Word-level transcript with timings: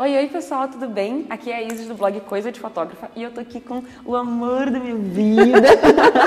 Oi, 0.00 0.16
oi 0.16 0.28
pessoal, 0.28 0.66
tudo 0.66 0.88
bem? 0.88 1.26
Aqui 1.28 1.50
é 1.50 1.56
a 1.56 1.62
Isis 1.62 1.86
do 1.86 1.94
blog 1.94 2.18
Coisa 2.22 2.50
de 2.50 2.58
Fotógrafa 2.58 3.10
e 3.14 3.22
eu 3.22 3.30
tô 3.30 3.38
aqui 3.38 3.60
com 3.60 3.84
o 4.02 4.16
amor 4.16 4.70
da 4.70 4.80
minha 4.80 4.96
vida. 4.96 5.68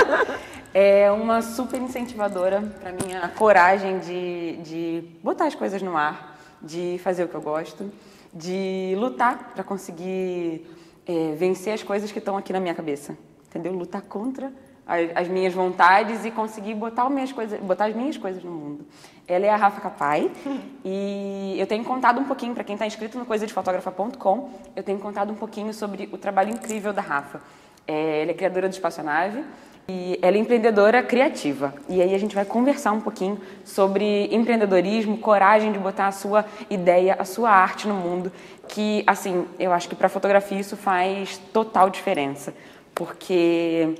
é 0.72 1.10
uma 1.10 1.42
super 1.42 1.82
incentivadora 1.82 2.62
para 2.80 2.92
minha 2.92 3.28
coragem 3.30 3.98
de, 3.98 4.58
de 4.58 5.04
botar 5.24 5.46
as 5.46 5.56
coisas 5.56 5.82
no 5.82 5.96
ar, 5.96 6.38
de 6.62 7.00
fazer 7.02 7.24
o 7.24 7.28
que 7.28 7.34
eu 7.34 7.42
gosto, 7.42 7.92
de 8.32 8.94
lutar 8.96 9.50
para 9.52 9.64
conseguir 9.64 10.70
é, 11.04 11.34
vencer 11.34 11.74
as 11.74 11.82
coisas 11.82 12.12
que 12.12 12.20
estão 12.20 12.36
aqui 12.36 12.52
na 12.52 12.60
minha 12.60 12.76
cabeça, 12.76 13.18
entendeu? 13.48 13.72
Lutar 13.72 14.02
contra 14.02 14.52
as, 14.86 15.10
as, 15.16 15.26
minhas 15.26 15.52
vontades 15.52 16.24
e 16.24 16.30
conseguir 16.30 16.74
botar, 16.74 17.10
minhas 17.10 17.32
botar 17.60 17.86
as 17.86 17.96
minhas 17.96 18.16
coisas 18.16 18.44
no 18.44 18.52
mundo. 18.52 18.86
Ela 19.26 19.46
é 19.46 19.50
a 19.50 19.56
Rafa 19.56 19.80
Capai 19.80 20.30
e 20.84 21.56
eu 21.58 21.66
tenho 21.66 21.82
contado 21.84 22.20
um 22.20 22.24
pouquinho, 22.24 22.54
para 22.54 22.64
quem 22.64 22.74
está 22.74 22.86
inscrito 22.86 23.18
no 23.18 23.24
coisadefotografa.com, 23.24 24.50
eu 24.76 24.82
tenho 24.82 24.98
contado 24.98 25.32
um 25.32 25.36
pouquinho 25.36 25.72
sobre 25.72 26.08
o 26.12 26.18
trabalho 26.18 26.50
incrível 26.50 26.92
da 26.92 27.00
Rafa. 27.00 27.40
É, 27.86 28.22
ela 28.22 28.30
é 28.30 28.34
criadora 28.34 28.68
do 28.68 28.72
Espaçonave 28.72 29.44
e 29.88 30.18
ela 30.22 30.36
é 30.36 30.40
empreendedora 30.40 31.02
criativa. 31.02 31.74
E 31.88 32.00
aí 32.00 32.14
a 32.14 32.18
gente 32.18 32.34
vai 32.34 32.44
conversar 32.44 32.92
um 32.92 33.00
pouquinho 33.00 33.38
sobre 33.64 34.28
empreendedorismo, 34.34 35.18
coragem 35.18 35.72
de 35.72 35.78
botar 35.78 36.08
a 36.08 36.12
sua 36.12 36.44
ideia, 36.70 37.16
a 37.18 37.24
sua 37.24 37.50
arte 37.50 37.86
no 37.86 37.94
mundo, 37.94 38.32
que, 38.68 39.04
assim, 39.06 39.46
eu 39.58 39.72
acho 39.72 39.88
que 39.88 39.94
para 39.94 40.08
fotografia 40.08 40.58
isso 40.58 40.76
faz 40.76 41.38
total 41.52 41.90
diferença, 41.90 42.54
porque 42.94 43.94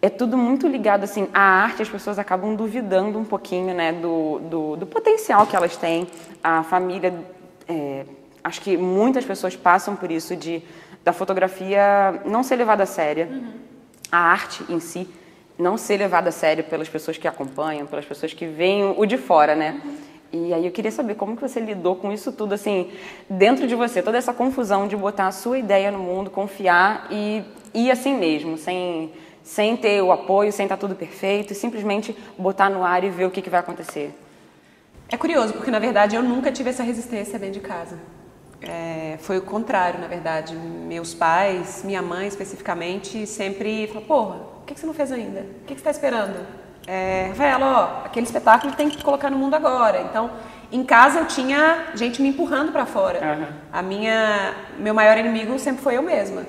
é 0.00 0.08
tudo 0.08 0.36
muito 0.36 0.66
ligado 0.66 1.04
assim 1.04 1.28
à 1.32 1.40
arte 1.40 1.82
as 1.82 1.88
pessoas 1.88 2.18
acabam 2.18 2.54
duvidando 2.54 3.18
um 3.18 3.24
pouquinho 3.24 3.74
né 3.74 3.92
do, 3.92 4.38
do, 4.40 4.76
do 4.76 4.86
potencial 4.86 5.46
que 5.46 5.56
elas 5.56 5.76
têm 5.76 6.06
a 6.42 6.62
família 6.62 7.12
é, 7.68 8.04
acho 8.42 8.60
que 8.60 8.76
muitas 8.76 9.24
pessoas 9.24 9.56
passam 9.56 9.96
por 9.96 10.10
isso 10.10 10.36
de 10.36 10.62
da 11.04 11.12
fotografia 11.12 12.22
não 12.24 12.42
ser 12.42 12.56
levada 12.56 12.82
a 12.82 12.86
séria 12.86 13.28
uhum. 13.30 13.52
a 14.10 14.18
arte 14.18 14.64
em 14.68 14.80
si 14.80 15.08
não 15.58 15.76
ser 15.76 15.96
levada 15.96 16.28
a 16.28 16.32
sério 16.32 16.62
pelas 16.64 16.88
pessoas 16.88 17.18
que 17.18 17.26
acompanham 17.26 17.86
pelas 17.86 18.04
pessoas 18.04 18.32
que 18.32 18.46
veem 18.46 18.94
o 18.96 19.04
de 19.04 19.18
fora 19.18 19.54
né 19.54 19.80
uhum. 19.84 20.08
E 20.30 20.52
aí 20.52 20.66
eu 20.66 20.70
queria 20.70 20.90
saber 20.90 21.14
como 21.14 21.34
que 21.34 21.40
você 21.40 21.58
lidou 21.58 21.96
com 21.96 22.12
isso 22.12 22.30
tudo, 22.30 22.52
assim, 22.52 22.90
dentro 23.30 23.66
de 23.66 23.74
você, 23.74 24.02
toda 24.02 24.18
essa 24.18 24.32
confusão 24.34 24.86
de 24.86 24.94
botar 24.94 25.28
a 25.28 25.32
sua 25.32 25.58
ideia 25.58 25.90
no 25.90 25.98
mundo, 25.98 26.28
confiar 26.28 27.06
e 27.10 27.42
ir 27.72 27.90
assim 27.90 28.14
mesmo, 28.14 28.58
sem 28.58 29.10
sem 29.48 29.78
ter 29.78 30.02
o 30.02 30.12
apoio, 30.12 30.52
sem 30.52 30.66
estar 30.66 30.76
tudo 30.76 30.94
perfeito, 30.94 31.54
simplesmente 31.54 32.14
botar 32.36 32.68
no 32.68 32.84
ar 32.84 33.02
e 33.02 33.08
ver 33.08 33.24
o 33.24 33.30
que, 33.30 33.40
que 33.40 33.48
vai 33.48 33.60
acontecer. 33.60 34.14
É 35.08 35.16
curioso, 35.16 35.54
porque 35.54 35.70
na 35.70 35.78
verdade 35.78 36.14
eu 36.14 36.22
nunca 36.22 36.52
tive 36.52 36.68
essa 36.68 36.82
resistência 36.82 37.38
dentro 37.38 37.54
de 37.54 37.66
casa. 37.66 37.98
É, 38.60 39.16
foi 39.20 39.38
o 39.38 39.42
contrário, 39.42 40.00
na 40.00 40.06
verdade. 40.06 40.54
Meus 40.54 41.14
pais, 41.14 41.80
minha 41.82 42.02
mãe 42.02 42.28
especificamente, 42.28 43.26
sempre 43.26 43.86
falaram: 43.86 44.06
Porra, 44.06 44.36
o 44.36 44.66
que, 44.66 44.74
que 44.74 44.80
você 44.80 44.86
não 44.86 44.92
fez 44.92 45.10
ainda? 45.10 45.40
O 45.40 45.64
que, 45.64 45.74
que 45.74 45.80
você 45.80 45.88
está 45.88 45.90
esperando? 45.92 46.46
É, 46.86 47.28
Rafaela, 47.30 48.02
ó, 48.02 48.06
aquele 48.06 48.26
espetáculo 48.26 48.74
tem 48.74 48.90
que 48.90 49.02
colocar 49.02 49.30
no 49.30 49.38
mundo 49.38 49.54
agora. 49.54 50.02
Então, 50.02 50.30
em 50.70 50.84
casa 50.84 51.20
eu 51.20 51.26
tinha 51.26 51.86
gente 51.94 52.20
me 52.20 52.28
empurrando 52.28 52.70
para 52.70 52.84
fora. 52.84 53.18
Uhum. 53.18 53.46
A 53.72 53.80
minha, 53.80 54.54
meu 54.78 54.92
maior 54.92 55.16
inimigo 55.16 55.58
sempre 55.58 55.82
foi 55.82 55.96
eu 55.96 56.02
mesma. 56.02 56.42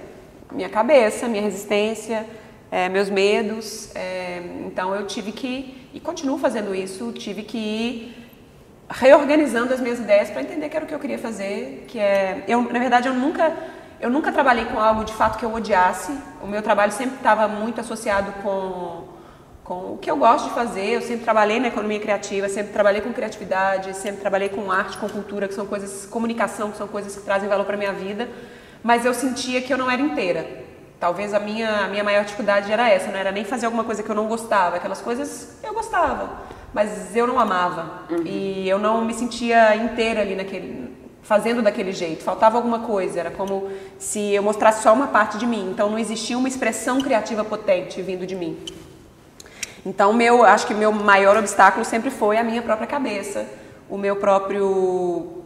Minha 0.52 0.67
cabeça, 0.67 1.30
minha 1.30 1.44
resistência 1.44 2.25
é, 2.72 2.89
meus 2.89 3.09
medos. 3.09 3.94
É, 3.95 4.42
então 4.66 4.95
eu 4.95 5.06
tive 5.08 5.31
que, 5.31 5.89
e 5.94 6.00
continuo 6.00 6.38
fazendo 6.38 6.73
isso, 6.73 7.11
tive 7.11 7.44
que 7.44 7.58
ir 7.58 8.30
reorganizando 8.89 9.73
as 9.73 9.80
minhas 9.80 10.00
ideias 10.00 10.30
para 10.30 10.42
entender 10.42 10.70
que 10.70 10.76
era 10.76 10.86
o 10.86 10.88
que 10.88 10.95
eu 10.95 11.00
queria 11.00 11.20
fazer, 11.20 11.86
que 11.88 12.00
é, 12.00 12.44
eu, 12.48 12.61
na 12.61 12.80
verdade 12.80 13.08
eu 13.08 13.14
nunca 13.14 13.55
eu 14.02 14.10
nunca 14.10 14.32
trabalhei 14.32 14.64
com 14.64 14.80
algo 14.80 15.04
de 15.04 15.11
fato 15.11 15.38
que 15.38 15.43
eu 15.43 15.54
odiasse. 15.54 16.17
O 16.42 16.48
meu 16.48 16.61
trabalho 16.61 16.92
sempre 16.92 17.17
estava 17.17 17.49
muito 17.49 17.82
associado 17.82 18.32
com 18.42 19.20
com 19.70 19.93
o 19.93 19.98
que 19.99 20.10
eu 20.10 20.17
gosto 20.17 20.48
de 20.48 20.55
fazer. 20.55 20.95
Eu 20.95 21.02
sempre 21.02 21.23
trabalhei 21.23 21.60
na 21.60 21.67
economia 21.67 21.99
criativa, 21.99 22.49
sempre 22.49 22.73
trabalhei 22.73 23.02
com 23.02 23.14
criatividade, 23.14 23.95
sempre 23.95 24.20
trabalhei 24.20 24.49
com 24.49 24.72
arte, 24.72 24.98
com 24.98 25.08
cultura, 25.08 25.48
que 25.48 25.54
são 25.54 25.67
coisas, 25.67 26.08
comunicação, 26.08 26.72
que 26.72 26.77
são 26.77 26.88
coisas 26.88 27.16
que 27.16 27.22
trazem 27.22 27.48
valor 27.48 27.66
para 27.66 27.77
minha 27.77 27.93
vida. 27.93 28.27
Mas 28.82 29.05
eu 29.05 29.14
sentia 29.14 29.61
que 29.61 29.72
eu 29.72 29.77
não 29.77 29.92
era 29.92 30.02
inteira. 30.02 30.68
Talvez 30.99 31.33
a 31.33 31.39
minha, 31.39 31.86
a 31.86 31.87
minha 31.87 32.04
maior 32.04 32.26
dificuldade 32.26 32.70
era 32.70 32.89
essa, 32.89 33.10
não 33.10 33.17
era 33.17 33.32
nem 33.32 33.45
fazer 33.45 33.67
alguma 33.67 33.86
coisa 33.86 34.04
que 34.04 34.10
eu 34.10 34.15
não 34.15 34.27
gostava. 34.27 34.76
Aquelas 34.76 35.02
coisas 35.02 35.58
eu 35.64 35.73
gostava, 35.73 36.30
mas 36.73 37.15
eu 37.15 37.26
não 37.26 37.39
amava. 37.39 38.04
Uhum. 38.10 38.23
E 38.26 38.67
eu 38.67 38.77
não 38.77 39.05
me 39.05 39.14
sentia 39.14 39.77
inteira 39.77 40.20
ali 40.20 40.36
naquele, 40.36 40.93
fazendo 41.21 41.61
daquele 41.61 41.93
jeito. 41.93 42.21
Faltava 42.21 42.58
alguma 42.58 42.80
coisa. 42.80 43.21
Era 43.21 43.32
como 43.32 43.71
se 43.98 44.33
eu 44.33 44.43
mostrasse 44.43 44.83
só 44.83 44.93
uma 44.93 45.08
parte 45.08 45.37
de 45.37 45.45
mim. 45.45 45.70
Então 45.71 45.89
não 45.89 45.98
existia 45.98 46.37
uma 46.37 46.49
expressão 46.49 46.99
criativa 46.99 47.45
potente 47.45 48.02
vindo 48.02 48.27
de 48.27 48.36
mim. 48.36 48.60
Então 49.86 50.11
meu, 50.11 50.43
acho 50.43 50.67
que 50.67 50.73
meu 50.73 50.92
maior 50.92 51.37
obstáculo 51.37 51.86
sempre 51.86 52.10
foi 52.10 52.37
a 52.37 52.43
minha 52.43 52.61
própria 52.61 52.86
cabeça, 52.86 53.48
o 53.89 53.98
meu 53.98 54.17
próprio, 54.17 55.43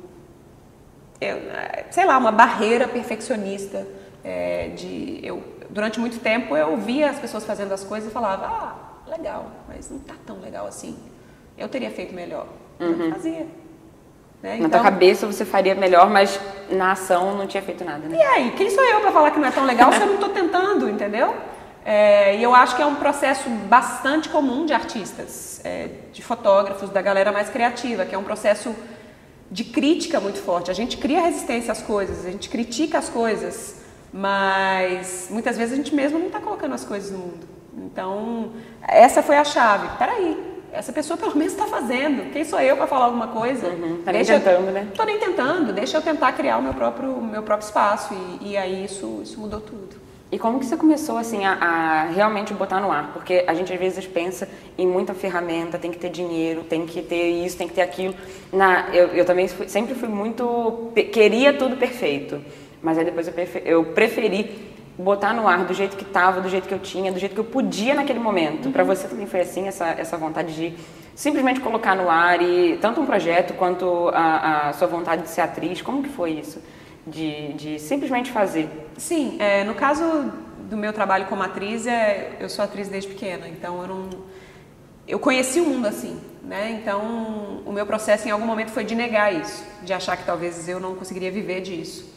eu, 1.22 1.38
sei 1.92 2.06
lá, 2.06 2.18
uma 2.18 2.32
barreira 2.32 2.88
perfeccionista 2.88 3.86
é, 4.24 4.70
de 4.70 5.20
eu 5.24 5.44
durante 5.70 6.00
muito 6.00 6.20
tempo 6.20 6.56
eu 6.56 6.78
via 6.78 7.10
as 7.10 7.20
pessoas 7.20 7.46
fazendo 7.46 7.72
as 7.74 7.84
coisas 7.84 8.10
e 8.10 8.14
falava 8.14 8.46
ah 8.46 8.76
legal 9.10 9.52
mas 9.68 9.90
não 9.90 10.00
tá 10.00 10.16
tão 10.26 10.40
legal 10.40 10.66
assim 10.68 10.98
eu 11.58 11.68
teria 11.68 11.92
feito 11.92 12.14
melhor 12.14 12.48
uhum. 12.80 13.06
eu 13.06 13.12
fazia 13.12 13.48
né? 14.44 14.58
Na 14.58 14.68
então, 14.68 14.72
tua 14.72 14.82
cabeça 14.82 15.26
você 15.26 15.46
faria 15.46 15.74
melhor, 15.74 16.10
mas 16.10 16.38
na 16.70 16.92
ação 16.92 17.38
não 17.38 17.48
tinha 17.48 17.64
feito 17.64 17.86
nada, 17.86 18.10
né? 18.10 18.18
E 18.18 18.22
aí, 18.22 18.52
quem 18.52 18.70
sou 18.70 18.84
eu 18.84 19.00
para 19.00 19.10
falar 19.10 19.32
que 19.32 19.40
não 19.40 19.48
é 19.48 19.52
tão 19.52 19.64
legal 19.64 19.94
se 19.94 20.02
eu 20.02 20.06
não 20.06 20.16
estou 20.16 20.30
tentando, 20.30 20.90
entendeu? 20.90 21.34
É, 21.86 22.36
e 22.36 22.44
eu 22.44 22.54
acho 22.54 22.76
que 22.76 22.82
é 22.82 22.86
um 22.86 22.96
processo 22.96 23.50
bastante 23.50 24.28
comum 24.28 24.66
de 24.66 24.74
artistas, 24.74 25.62
é, 25.64 25.90
de 26.12 26.22
fotógrafos, 26.22 26.90
da 26.90 27.02
galera 27.02 27.32
mais 27.32 27.50
criativa, 27.50 28.06
que 28.06 28.14
é 28.14 28.18
um 28.18 28.24
processo 28.24 28.76
de 29.50 29.64
crítica 29.64 30.20
muito 30.20 30.40
forte. 30.40 30.70
A 30.70 30.74
gente 30.74 30.98
cria 30.98 31.22
resistência 31.22 31.72
às 31.72 31.82
coisas, 31.82 32.26
a 32.26 32.32
gente 32.32 32.50
critica 32.50 32.98
as 32.98 33.08
coisas, 33.08 33.82
mas 34.14 35.28
muitas 35.32 35.58
vezes 35.58 35.74
a 35.74 35.76
gente 35.76 35.94
mesmo 35.96 36.20
não 36.20 36.28
está 36.28 36.40
colocando 36.40 36.76
as 36.76 36.86
coisas 36.86 37.12
no 37.12 37.18
mundo. 37.18 37.48
Então, 37.76 38.52
essa 38.88 39.24
foi 39.24 39.36
a 39.36 39.44
chave. 39.44 39.88
Peraí, 39.98 40.54
essa 40.72 40.94
pessoa 40.94 41.18
pelo 41.18 41.36
menos 41.36 41.54
está 41.54 41.66
fazendo. 41.66 42.32
Quem 42.32 42.44
sou 42.46 42.60
eu 42.60 42.78
para 42.78 42.86
falar 42.86 43.06
alguma 43.06 43.28
coisa? 43.28 43.68
Uhum, 43.68 44.04
tá 44.04 44.12
nem 44.12 44.24
tentando, 44.24 44.68
eu, 44.68 44.72
né? 44.72 44.88
Tô 44.96 45.04
nem 45.04 45.20
tentando. 45.20 45.74
Deixa 45.74 45.98
eu 45.98 46.02
tentar 46.02 46.32
criar 46.34 46.58
o 46.58 46.62
meu 46.62 46.74
próprio, 46.74 47.20
meu 47.22 47.42
próprio 47.42 47.66
espaço. 47.66 48.14
E, 48.40 48.52
e 48.52 48.58
aí 48.58 48.86
isso, 48.86 49.22
isso 49.24 49.40
mudou 49.40 49.60
tudo. 49.60 50.04
E 50.32 50.40
como 50.40 50.60
que 50.60 50.66
você 50.66 50.76
começou 50.76 51.18
assim 51.18 51.46
a, 51.46 51.54
a, 51.54 52.04
realmente 52.06 52.56
botar 52.56 52.80
no 52.80 52.92
ar? 52.92 53.14
Porque 53.14 53.44
a 53.46 53.54
gente 53.54 53.72
às 53.72 53.80
vezes 53.80 54.08
pensa 54.08 54.50
em 54.76 54.88
muita 54.88 55.14
ferramenta, 55.14 55.78
tem 55.78 55.92
que 55.92 56.00
ter 56.00 56.10
dinheiro, 56.10 56.64
tem 56.64 56.88
que 56.88 57.04
ter 57.04 57.30
isso, 57.46 57.56
tem 57.56 57.68
que 57.68 57.76
ter 57.76 57.84
aquilo. 57.84 58.16
Na, 58.52 58.90
eu, 58.92 59.10
eu 59.10 59.26
também 59.26 59.48
fui, 59.48 59.70
sempre 59.70 59.94
fui 59.94 60.10
muito 60.10 60.92
queria 61.12 61.54
tudo 61.54 61.78
perfeito. 61.78 62.42
Mas 62.84 62.98
aí 62.98 63.06
depois 63.06 63.26
eu 63.28 63.34
preferi, 63.34 63.70
eu 63.70 63.86
preferi 63.86 64.74
botar 64.98 65.34
no 65.34 65.48
ar 65.48 65.66
do 65.66 65.74
jeito 65.74 65.96
que 65.96 66.04
estava, 66.04 66.42
do 66.42 66.50
jeito 66.50 66.68
que 66.68 66.74
eu 66.74 66.80
tinha, 66.80 67.12
do 67.12 67.18
jeito 67.18 67.34
que 67.34 67.40
eu 67.40 67.46
podia 67.46 67.96
naquele 67.96 68.20
momento. 68.20 68.66
Uhum. 68.66 68.72
Para 68.72 68.84
você 68.84 69.08
também 69.08 69.26
foi 69.26 69.40
assim, 69.40 69.68
essa, 69.68 69.88
essa 69.88 70.18
vontade 70.18 70.54
de 70.54 70.76
simplesmente 71.16 71.60
colocar 71.60 71.96
no 71.96 72.10
ar 72.10 72.42
e 72.42 72.78
tanto 72.78 73.00
um 73.00 73.06
projeto 73.06 73.54
quanto 73.54 74.10
a, 74.14 74.70
a 74.70 74.74
sua 74.74 74.88
vontade 74.88 75.24
de 75.24 75.30
ser 75.30 75.42
atriz, 75.42 75.82
como 75.82 76.04
que 76.04 76.10
foi 76.10 76.32
isso? 76.32 76.62
De, 77.08 77.54
de 77.54 77.80
simplesmente 77.80 78.32
fazer? 78.32 78.70
Sim, 78.98 79.38
é, 79.40 79.64
no 79.64 79.74
caso 79.74 80.32
do 80.70 80.78
meu 80.78 80.94
trabalho 80.94 81.26
como 81.26 81.42
atriz, 81.42 81.88
é, 81.88 82.34
eu 82.40 82.50
sou 82.50 82.64
atriz 82.66 82.90
desde 82.90 83.10
pequena, 83.10 83.48
então 83.48 83.82
eu 83.82 83.88
não... 83.88 84.10
Eu 85.06 85.20
conheci 85.20 85.60
o 85.60 85.66
mundo 85.66 85.86
assim, 85.86 86.18
né? 86.42 86.80
Então 86.82 87.62
o 87.66 87.72
meu 87.74 87.86
processo 87.86 88.28
em 88.28 88.32
algum 88.32 88.46
momento 88.46 88.72
foi 88.72 88.86
de 88.86 88.96
negar 88.96 89.34
isso, 89.34 89.64
de 89.84 89.92
achar 89.92 90.16
que 90.16 90.26
talvez 90.26 90.70
eu 90.70 90.80
não 90.80 90.96
conseguiria 90.96 91.30
viver 91.30 91.62
disso. 91.62 92.14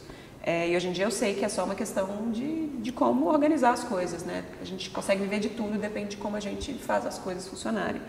É, 0.47 0.69
e 0.69 0.77
hoje 0.77 0.87
em 0.87 0.93
dia 0.93 1.03
eu 1.03 1.11
sei 1.11 1.33
que 1.33 1.43
é 1.43 1.49
só 1.49 1.65
uma 1.65 1.75
questão 1.75 2.31
de, 2.31 2.67
de 2.67 2.89
como 2.89 3.27
organizar 3.27 3.71
as 3.71 3.83
coisas, 3.83 4.23
né? 4.23 4.45
A 4.61 4.63
gente 4.63 4.89
consegue 4.89 5.21
viver 5.21 5.41
de 5.41 5.49
tudo, 5.49 5.77
depende 5.77 6.11
de 6.11 6.15
como 6.15 6.37
a 6.37 6.39
gente 6.39 6.73
faz 6.75 7.05
as 7.05 7.19
coisas 7.19 7.45
funcionarem. 7.49 8.01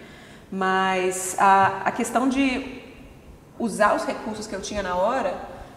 Mas 0.48 1.34
a, 1.36 1.82
a 1.84 1.90
questão 1.90 2.28
de 2.28 2.80
usar 3.58 3.96
os 3.96 4.04
recursos 4.04 4.46
que 4.46 4.54
eu 4.54 4.62
tinha 4.62 4.84
na 4.84 4.94
hora, 4.94 5.34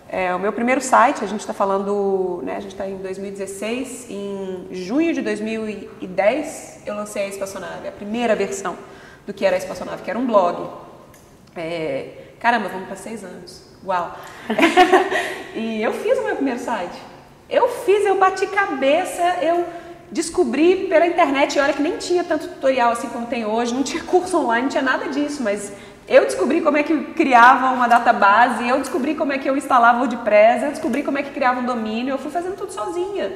é, 0.08 0.36
o 0.36 0.40
meu 0.40 0.54
primeiro 0.54 0.82
site, 0.82 1.24
a 1.24 1.28
gente 1.28 1.40
está 1.40 1.52
falando, 1.52 2.44
né, 2.44 2.58
a 2.58 2.60
gente 2.60 2.74
está 2.74 2.88
em 2.88 2.98
2016, 2.98 4.12
em 4.12 4.68
junho 4.70 5.16
de 5.16 5.22
2010 5.24 6.84
eu 6.86 6.94
lancei 6.94 7.24
a 7.24 7.28
Espaçonave, 7.28 7.88
a 7.88 7.92
primeira 7.92 8.36
versão 8.36 8.78
do 9.26 9.34
que 9.34 9.48
era 9.48 9.56
a 9.56 9.58
Espaçonave, 9.58 10.04
que 10.04 10.12
era 10.12 10.20
um 10.20 10.28
blog. 10.28 10.70
É, 11.56 12.34
caramba, 12.40 12.70
vamos 12.70 12.86
para 12.86 12.98
seis 12.98 13.24
anos. 13.24 13.71
Uau! 13.86 14.16
e 15.56 15.82
eu 15.82 15.94
fiz 15.94 16.18
o 16.20 16.24
meu 16.24 16.36
primeiro 16.36 16.60
site. 16.60 16.98
Eu 17.50 17.68
fiz, 17.68 18.06
eu 18.06 18.18
bati 18.18 18.48
cabeça, 18.48 19.38
eu 19.42 19.66
descobri 20.12 20.88
pela 20.88 21.06
internet, 21.08 21.60
olha 21.60 21.74
que 21.74 21.82
nem 21.82 21.98
tinha 21.98 22.24
tanto 22.24 22.48
tutorial 22.48 22.92
assim 22.92 23.10
como 23.10 23.28
tem 23.28 23.46
hoje, 23.46 23.74
não 23.74 23.84
tinha 23.84 24.04
curso 24.06 24.38
online, 24.38 24.64
não 24.64 24.70
tinha 24.70 24.84
nada 24.84 25.10
disso, 25.10 25.42
mas 25.44 25.72
Eu 26.08 26.26
descobri 26.26 26.60
como 26.60 26.78
é 26.78 26.84
que 26.84 27.14
criava 27.14 27.70
uma 27.70 27.88
database, 27.88 28.68
eu 28.68 28.80
descobri 28.80 29.16
como 29.16 29.32
é 29.32 29.38
que 29.38 29.50
eu 29.50 29.56
instalava 29.56 30.00
o 30.00 30.02
WordPress, 30.02 30.66
eu 30.66 30.72
descobri 30.72 31.04
como 31.04 31.18
é 31.18 31.24
que 31.24 31.32
criava 31.32 31.62
um 31.62 31.66
domínio, 31.66 32.14
eu 32.14 32.18
fui 32.18 32.30
fazendo 32.30 32.58
tudo 32.58 32.74
sozinha. 32.74 33.32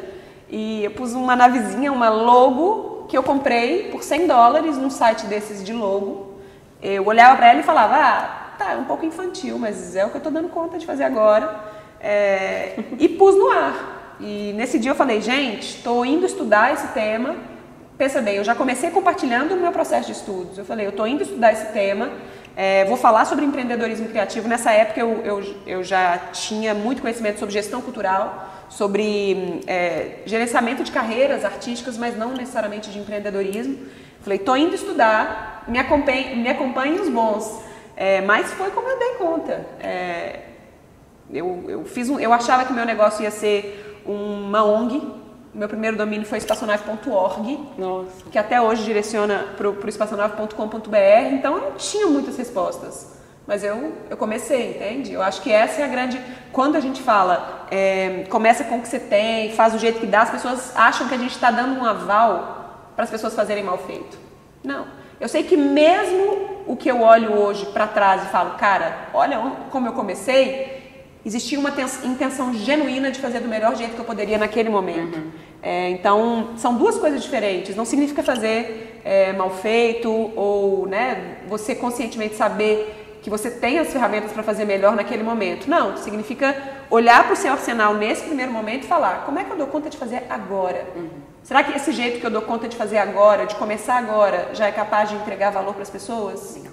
E 0.50 0.84
eu 0.84 0.92
pus 0.92 1.14
uma 1.14 1.38
navezinha, 1.38 1.90
uma 1.92 2.10
logo 2.10 3.06
que 3.08 3.18
eu 3.18 3.24
comprei 3.24 3.90
por 3.92 4.04
100 4.04 4.28
dólares 4.28 4.78
num 4.78 4.90
site 4.90 5.26
desses 5.26 5.64
de 5.64 5.72
logo. 5.72 6.34
Eu 6.82 7.06
olhava 7.06 7.38
para 7.38 7.48
ela 7.48 7.60
e 7.62 7.64
falava, 7.64 7.96
ah, 7.96 8.45
tá, 8.58 8.74
é 8.74 8.78
um 8.78 8.86
pouco 8.86 9.06
infantil, 9.06 9.58
mas 9.58 9.96
é 9.96 10.06
o 10.06 10.10
que 10.10 10.16
eu 10.16 10.20
estou 10.20 10.32
dando 10.32 10.50
conta 10.50 10.78
de 10.78 10.86
fazer 10.86 11.04
agora. 11.04 11.74
É, 12.00 12.76
e 13.00 13.10
pus 13.10 13.36
no 13.36 13.50
ar. 13.50 14.18
E 14.20 14.54
nesse 14.54 14.80
dia 14.80 14.92
eu 14.92 14.96
falei, 14.96 15.22
gente, 15.22 15.78
estou 15.78 16.06
indo 16.06 16.26
estudar 16.26 16.74
esse 16.74 16.88
tema. 16.90 17.36
Pensa 17.98 18.22
bem, 18.22 18.36
eu 18.36 18.44
já 18.44 18.54
comecei 18.54 18.90
compartilhando 18.92 19.54
o 19.54 19.58
meu 19.58 19.72
processo 19.72 20.08
de 20.08 20.12
estudos. 20.12 20.58
Eu 20.58 20.66
falei, 20.66 20.86
eu 20.86 20.90
estou 20.90 21.08
indo 21.08 21.24
estudar 21.24 21.54
esse 21.54 21.72
tema, 21.72 22.12
é, 22.56 22.86
vou 22.86 22.98
falar 22.98 23.26
sobre 23.26 23.46
empreendedorismo 23.46 24.08
criativo. 24.08 24.48
Nessa 24.48 24.72
época 24.72 25.00
eu, 25.00 25.22
eu, 25.24 25.56
eu 25.66 25.84
já 25.84 26.18
tinha 26.32 26.74
muito 26.74 27.02
conhecimento 27.02 27.40
sobre 27.40 27.54
gestão 27.54 27.82
cultural, 27.82 28.66
sobre 28.70 29.62
é, 29.68 30.20
gerenciamento 30.26 30.84
de 30.84 30.92
carreiras 30.92 31.44
artísticas, 31.44 31.98
mas 31.98 32.18
não 32.18 32.34
necessariamente 32.34 32.92
de 32.92 33.00
empreendedorismo. 33.00 33.78
Falei, 34.22 34.40
estou 34.40 34.58
indo 34.58 34.74
estudar, 34.74 35.66
me 35.68 35.78
acompanhem 35.78 36.38
me 36.38 36.50
acompanhe 36.50 37.00
os 37.00 37.10
bons. 37.10 37.62
É, 37.96 38.22
mas 38.22 38.52
foi 38.54 38.72
como 38.72 38.88
eu 38.90 39.00
dei 39.00 39.10
conta. 39.16 39.66
É, 39.80 40.40
eu, 41.32 41.66
eu, 41.68 41.86
fiz 41.86 42.10
um, 42.10 42.20
eu 42.20 42.34
achava 42.34 42.66
que 42.66 42.74
meu 42.74 42.86
negócio 42.86 43.24
ia 43.24 43.32
ser 43.32 44.02
uma 44.06 44.64
ONG, 44.64 45.02
meu 45.54 45.70
primeiro 45.70 45.98
domínio 45.98 46.28
foi 46.28 46.38
espaçonave.org, 46.38 47.60
que 48.30 48.38
até 48.38 48.62
hoje 48.62 48.84
direciona 48.84 49.54
para 49.56 49.70
o 49.70 49.90
espaçonave.com.br, 49.90 51.32
então 51.32 51.56
eu 51.56 51.62
não 51.70 51.72
tinha 51.78 52.08
muitas 52.08 52.36
respostas. 52.38 53.16
Mas 53.48 53.64
eu, 53.64 53.94
eu 54.10 54.18
comecei, 54.18 54.72
entende? 54.72 55.14
Eu 55.14 55.22
acho 55.22 55.42
que 55.42 55.52
essa 55.52 55.82
é 55.82 55.84
a 55.84 55.88
grande. 55.88 56.20
Quando 56.52 56.76
a 56.76 56.80
gente 56.80 57.02
fala, 57.02 57.68
é, 57.70 58.26
começa 58.30 58.64
com 58.64 58.78
o 58.78 58.82
que 58.82 58.88
você 58.88 59.00
tem, 59.00 59.54
faz 59.54 59.72
do 59.72 59.80
jeito 59.80 60.00
que 60.00 60.08
dá, 60.08 60.24
as 60.24 60.32
pessoas 60.32 60.76
acham 60.76 61.08
que 61.08 61.14
a 61.14 61.18
gente 61.18 61.32
está 61.32 61.52
dando 61.52 61.80
um 61.80 61.86
aval 61.86 62.90
para 62.96 63.04
as 63.04 63.10
pessoas 63.10 63.36
fazerem 63.36 63.64
mal 63.64 63.78
feito. 63.78 64.18
Não. 64.64 64.88
Eu 65.20 65.30
sei 65.30 65.44
que 65.44 65.56
mesmo 65.56 66.55
o 66.68 66.76
que 66.76 66.90
eu 66.90 67.02
olho 67.02 67.34
hoje 67.34 67.66
para 67.68 67.88
trás 67.88 68.24
e 68.24 68.28
falo, 68.28 68.52
cara, 68.58 69.10
olha 69.14 69.40
como 69.72 69.88
eu 69.88 69.94
comecei, 69.94 70.84
existia 71.26 71.60
uma 71.60 71.74
intenção 72.04 72.54
genuína 72.54 73.12
de 73.12 73.20
fazer 73.20 73.40
do 73.40 73.48
melhor 73.48 73.76
jeito 73.76 73.96
que 73.96 74.00
eu 74.00 74.06
poderia 74.06 74.38
naquele 74.38 74.70
momento. 74.70 75.18
Uhum. 75.18 75.32
É, 75.62 75.90
então, 75.90 76.50
são 76.58 76.76
duas 76.76 76.98
coisas 76.98 77.24
diferentes. 77.24 77.76
Não 77.76 77.86
significa 77.86 78.22
fazer 78.22 79.02
é, 79.04 79.34
mal 79.34 79.50
feito 79.50 80.10
ou 80.36 80.86
né, 80.88 81.38
você 81.48 81.74
conscientemente 81.74 82.36
saber 82.36 83.18
que 83.24 83.30
você 83.30 83.50
tem 83.50 83.80
as 83.80 83.92
ferramentas 83.92 84.32
para 84.32 84.44
fazer 84.44 84.66
melhor 84.66 84.96
naquele 84.96 85.24
momento. 85.24 85.68
Não, 85.68 85.98
significa 85.98 86.56
olhar 86.92 87.24
para 87.24 87.34
o 87.34 87.36
seu 87.36 87.52
arsenal 87.52 87.96
nesse 87.96 88.24
primeiro 88.24 88.52
momento 88.52 88.84
e 88.84 88.88
falar: 88.88 89.26
como 89.26 89.40
é 89.40 89.44
que 89.44 89.52
eu 89.52 89.58
dou 89.58 89.66
conta 89.66 89.90
de 89.90 89.98
fazer 89.98 90.24
agora? 90.30 90.86
Uhum. 90.96 91.35
Será 91.46 91.64
que 91.64 91.78
esse 91.78 91.92
jeito 91.92 92.20
que 92.20 92.26
eu 92.26 92.32
dou 92.32 92.42
conta 92.42 92.68
de 92.68 92.76
fazer 92.76 92.98
agora, 92.98 93.46
de 93.46 93.54
começar 93.56 93.98
agora, 93.98 94.50
já 94.54 94.66
é 94.66 94.72
capaz 94.72 95.10
de 95.10 95.16
entregar 95.16 95.52
valor 95.52 95.74
para 95.74 95.84
as 95.84 95.92
pessoas? 95.92 96.40
Sim. 96.40 96.66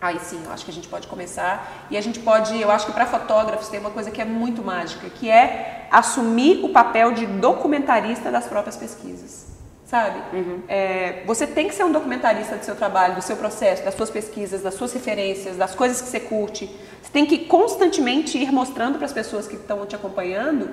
Aí 0.00 0.18
sim, 0.20 0.40
eu 0.44 0.52
acho 0.52 0.64
que 0.64 0.70
a 0.70 0.74
gente 0.74 0.86
pode 0.86 1.08
começar 1.08 1.88
e 1.90 1.96
a 1.96 2.00
gente 2.00 2.20
pode, 2.20 2.58
eu 2.58 2.70
acho 2.70 2.86
que 2.86 2.92
para 2.92 3.04
fotógrafos 3.04 3.68
tem 3.68 3.80
uma 3.80 3.90
coisa 3.90 4.12
que 4.12 4.22
é 4.22 4.24
muito 4.24 4.62
mágica, 4.62 5.10
que 5.10 5.28
é 5.28 5.88
assumir 5.90 6.64
o 6.64 6.68
papel 6.68 7.10
de 7.12 7.26
documentarista 7.26 8.30
das 8.30 8.46
próprias 8.46 8.76
pesquisas, 8.76 9.48
sabe? 9.84 10.22
Uhum. 10.36 10.62
É, 10.68 11.24
você 11.26 11.44
tem 11.44 11.66
que 11.66 11.74
ser 11.74 11.82
um 11.82 11.90
documentarista 11.90 12.56
do 12.56 12.64
seu 12.64 12.76
trabalho, 12.76 13.16
do 13.16 13.22
seu 13.22 13.36
processo, 13.36 13.84
das 13.84 13.94
suas 13.94 14.08
pesquisas, 14.08 14.62
das 14.62 14.74
suas 14.74 14.92
referências, 14.92 15.56
das 15.56 15.74
coisas 15.74 16.00
que 16.00 16.08
você 16.08 16.20
curte. 16.20 16.70
Você 17.02 17.10
tem 17.12 17.26
que 17.26 17.38
constantemente 17.46 18.38
ir 18.38 18.52
mostrando 18.52 18.98
para 18.98 19.06
as 19.06 19.12
pessoas 19.12 19.48
que 19.48 19.56
estão 19.56 19.84
te 19.84 19.96
acompanhando 19.96 20.70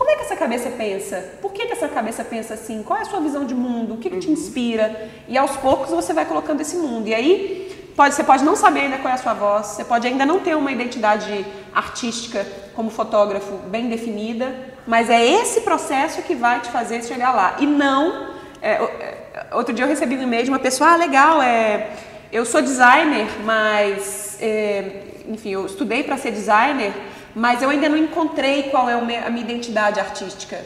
como 0.00 0.08
é 0.08 0.16
que 0.16 0.22
essa 0.22 0.34
cabeça 0.34 0.70
pensa? 0.70 1.22
Por 1.42 1.52
que, 1.52 1.66
que 1.66 1.74
essa 1.74 1.86
cabeça 1.86 2.24
pensa 2.24 2.54
assim? 2.54 2.82
Qual 2.82 2.98
é 2.98 3.02
a 3.02 3.04
sua 3.04 3.20
visão 3.20 3.44
de 3.44 3.54
mundo? 3.54 3.92
O 3.92 3.96
que, 3.98 4.08
que 4.08 4.16
te 4.16 4.28
uhum. 4.28 4.32
inspira? 4.32 5.10
E 5.28 5.36
aos 5.36 5.58
poucos 5.58 5.90
você 5.90 6.14
vai 6.14 6.24
colocando 6.24 6.62
esse 6.62 6.74
mundo. 6.76 7.06
E 7.06 7.14
aí 7.14 7.70
Pode, 7.94 8.14
você 8.14 8.24
pode 8.24 8.42
não 8.42 8.56
saber 8.56 8.80
ainda 8.80 8.96
qual 8.96 9.10
é 9.10 9.14
a 9.14 9.18
sua 9.18 9.34
voz, 9.34 9.66
você 9.66 9.84
pode 9.84 10.06
ainda 10.06 10.24
não 10.24 10.40
ter 10.40 10.56
uma 10.56 10.72
identidade 10.72 11.44
artística 11.74 12.46
como 12.74 12.88
fotógrafo 12.88 13.58
bem 13.66 13.90
definida, 13.90 14.54
mas 14.86 15.10
é 15.10 15.22
esse 15.22 15.60
processo 15.60 16.22
que 16.22 16.34
vai 16.34 16.60
te 16.60 16.70
fazer 16.70 17.04
chegar 17.04 17.34
lá. 17.34 17.56
E 17.58 17.66
não. 17.66 18.30
É, 18.62 18.70
é 18.70 19.48
outro 19.52 19.74
dia 19.74 19.84
eu 19.84 19.88
recebi 19.88 20.16
um 20.16 20.22
e-mail 20.22 20.44
de 20.44 20.50
uma 20.50 20.58
pessoa, 20.58 20.92
ah, 20.92 20.96
legal, 20.96 21.42
é, 21.42 21.90
eu 22.32 22.46
sou 22.46 22.62
designer, 22.62 23.28
mas. 23.44 24.38
É, 24.40 25.02
enfim, 25.28 25.50
eu 25.50 25.66
estudei 25.66 26.02
para 26.02 26.16
ser 26.16 26.30
designer, 26.30 26.94
mas 27.34 27.62
eu 27.62 27.70
ainda 27.70 27.88
não 27.88 27.96
encontrei 27.96 28.64
qual 28.64 28.88
é 28.88 28.94
a 28.94 29.30
minha 29.30 29.44
identidade 29.44 30.00
artística. 30.00 30.64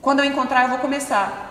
Quando 0.00 0.20
eu 0.20 0.24
encontrar, 0.24 0.64
eu 0.64 0.68
vou 0.68 0.78
começar. 0.78 1.48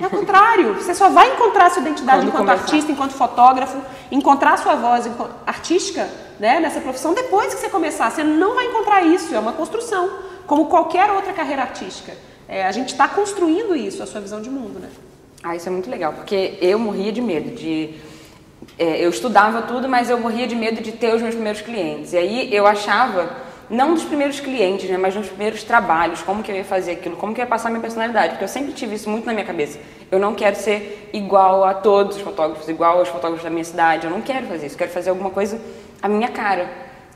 É 0.00 0.06
o 0.06 0.10
contrário. 0.10 0.74
Você 0.74 0.94
só 0.94 1.08
vai 1.08 1.32
encontrar 1.32 1.66
a 1.66 1.70
sua 1.70 1.82
identidade 1.82 2.18
Quando 2.20 2.28
enquanto 2.28 2.46
começar. 2.46 2.64
artista, 2.64 2.92
enquanto 2.92 3.12
fotógrafo, 3.12 3.80
encontrar 4.12 4.54
a 4.54 4.56
sua 4.56 4.76
voz 4.76 5.10
artística 5.44 6.08
né, 6.38 6.60
nessa 6.60 6.80
profissão 6.80 7.14
depois 7.14 7.52
que 7.52 7.60
você 7.60 7.68
começar. 7.68 8.10
Você 8.10 8.22
não 8.22 8.54
vai 8.54 8.66
encontrar 8.66 9.02
isso. 9.02 9.34
É 9.34 9.38
uma 9.38 9.52
construção, 9.52 10.08
como 10.46 10.66
qualquer 10.66 11.10
outra 11.10 11.32
carreira 11.32 11.62
artística. 11.62 12.12
É, 12.46 12.64
a 12.64 12.72
gente 12.72 12.90
está 12.90 13.08
construindo 13.08 13.74
isso, 13.74 14.02
a 14.02 14.06
sua 14.06 14.20
visão 14.20 14.40
de 14.40 14.48
mundo, 14.48 14.78
né? 14.78 14.88
Ah, 15.42 15.54
isso 15.54 15.68
é 15.68 15.72
muito 15.72 15.90
legal, 15.90 16.12
porque 16.12 16.58
eu 16.60 16.78
morria 16.78 17.12
de 17.12 17.20
medo 17.20 17.54
de. 17.54 17.94
É, 18.78 19.04
eu 19.04 19.10
estudava 19.10 19.62
tudo, 19.62 19.88
mas 19.88 20.10
eu 20.10 20.18
morria 20.18 20.46
de 20.46 20.54
medo 20.54 20.80
de 20.80 20.92
ter 20.92 21.14
os 21.14 21.22
meus 21.22 21.34
primeiros 21.34 21.60
clientes. 21.60 22.12
E 22.12 22.16
aí 22.16 22.54
eu 22.54 22.66
achava 22.66 23.28
não 23.70 23.92
dos 23.94 24.04
primeiros 24.04 24.40
clientes, 24.40 24.88
né, 24.88 24.96
mas 24.96 25.14
nos 25.14 25.28
primeiros 25.28 25.62
trabalhos, 25.62 26.22
como 26.22 26.42
que 26.42 26.50
eu 26.50 26.56
ia 26.56 26.64
fazer 26.64 26.92
aquilo, 26.92 27.16
como 27.16 27.34
que 27.34 27.40
eu 27.40 27.44
ia 27.44 27.48
passar 27.48 27.68
minha 27.68 27.80
personalidade, 27.80 28.30
porque 28.30 28.44
eu 28.44 28.48
sempre 28.48 28.72
tive 28.72 28.94
isso 28.94 29.10
muito 29.10 29.26
na 29.26 29.32
minha 29.32 29.44
cabeça. 29.44 29.78
Eu 30.10 30.18
não 30.18 30.34
quero 30.34 30.56
ser 30.56 31.10
igual 31.12 31.64
a 31.64 31.74
todos 31.74 32.16
os 32.16 32.22
fotógrafos, 32.22 32.68
igual 32.68 32.98
aos 32.98 33.08
fotógrafos 33.08 33.44
da 33.44 33.50
minha 33.50 33.64
cidade, 33.64 34.06
eu 34.06 34.10
não 34.10 34.22
quero 34.22 34.46
fazer 34.46 34.66
isso, 34.66 34.74
eu 34.74 34.78
quero 34.78 34.90
fazer 34.90 35.10
alguma 35.10 35.30
coisa 35.30 35.60
à 36.00 36.08
minha 36.08 36.28
cara. 36.28 36.70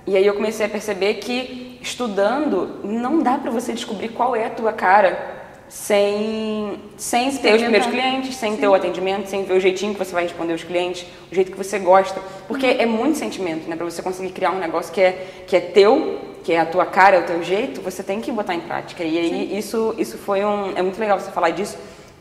E 0.06 0.16
aí 0.16 0.26
eu 0.26 0.34
comecei 0.34 0.66
a 0.66 0.68
perceber 0.68 1.14
que 1.14 1.78
estudando 1.80 2.80
não 2.84 3.20
dá 3.20 3.38
para 3.38 3.50
você 3.50 3.72
descobrir 3.72 4.08
qual 4.08 4.36
é 4.36 4.46
a 4.46 4.50
tua 4.50 4.72
cara 4.72 5.41
sem, 5.72 6.78
sem 6.98 7.34
ter 7.38 7.54
os 7.54 7.62
primeiros 7.62 7.88
clientes, 7.88 8.36
sem 8.36 8.52
Sim. 8.52 8.58
ter 8.58 8.68
o 8.68 8.74
atendimento, 8.74 9.26
sem 9.26 9.42
ver 9.42 9.54
o 9.54 9.60
jeitinho 9.60 9.94
que 9.94 9.98
você 9.98 10.12
vai 10.12 10.24
responder 10.24 10.52
os 10.52 10.62
clientes, 10.62 11.06
o 11.30 11.34
jeito 11.34 11.50
que 11.50 11.56
você 11.56 11.78
gosta. 11.78 12.20
Porque 12.46 12.66
uhum. 12.66 12.76
é 12.78 12.84
muito 12.86 13.16
sentimento, 13.16 13.66
né? 13.66 13.74
Para 13.74 13.86
você 13.86 14.02
conseguir 14.02 14.32
criar 14.32 14.50
um 14.50 14.58
negócio 14.58 14.92
que 14.92 15.00
é, 15.00 15.26
que 15.46 15.56
é 15.56 15.60
teu, 15.60 16.20
que 16.44 16.52
é 16.52 16.60
a 16.60 16.66
tua 16.66 16.84
cara, 16.84 17.16
é 17.16 17.20
o 17.20 17.24
teu 17.24 17.42
jeito, 17.42 17.80
você 17.80 18.02
tem 18.02 18.20
que 18.20 18.30
botar 18.30 18.54
em 18.54 18.60
prática. 18.60 19.02
E 19.02 19.18
aí 19.18 19.58
isso, 19.58 19.94
isso 19.96 20.18
foi 20.18 20.44
um. 20.44 20.76
É 20.76 20.82
muito 20.82 21.00
legal 21.00 21.18
você 21.18 21.30
falar 21.30 21.50
disso, 21.50 21.78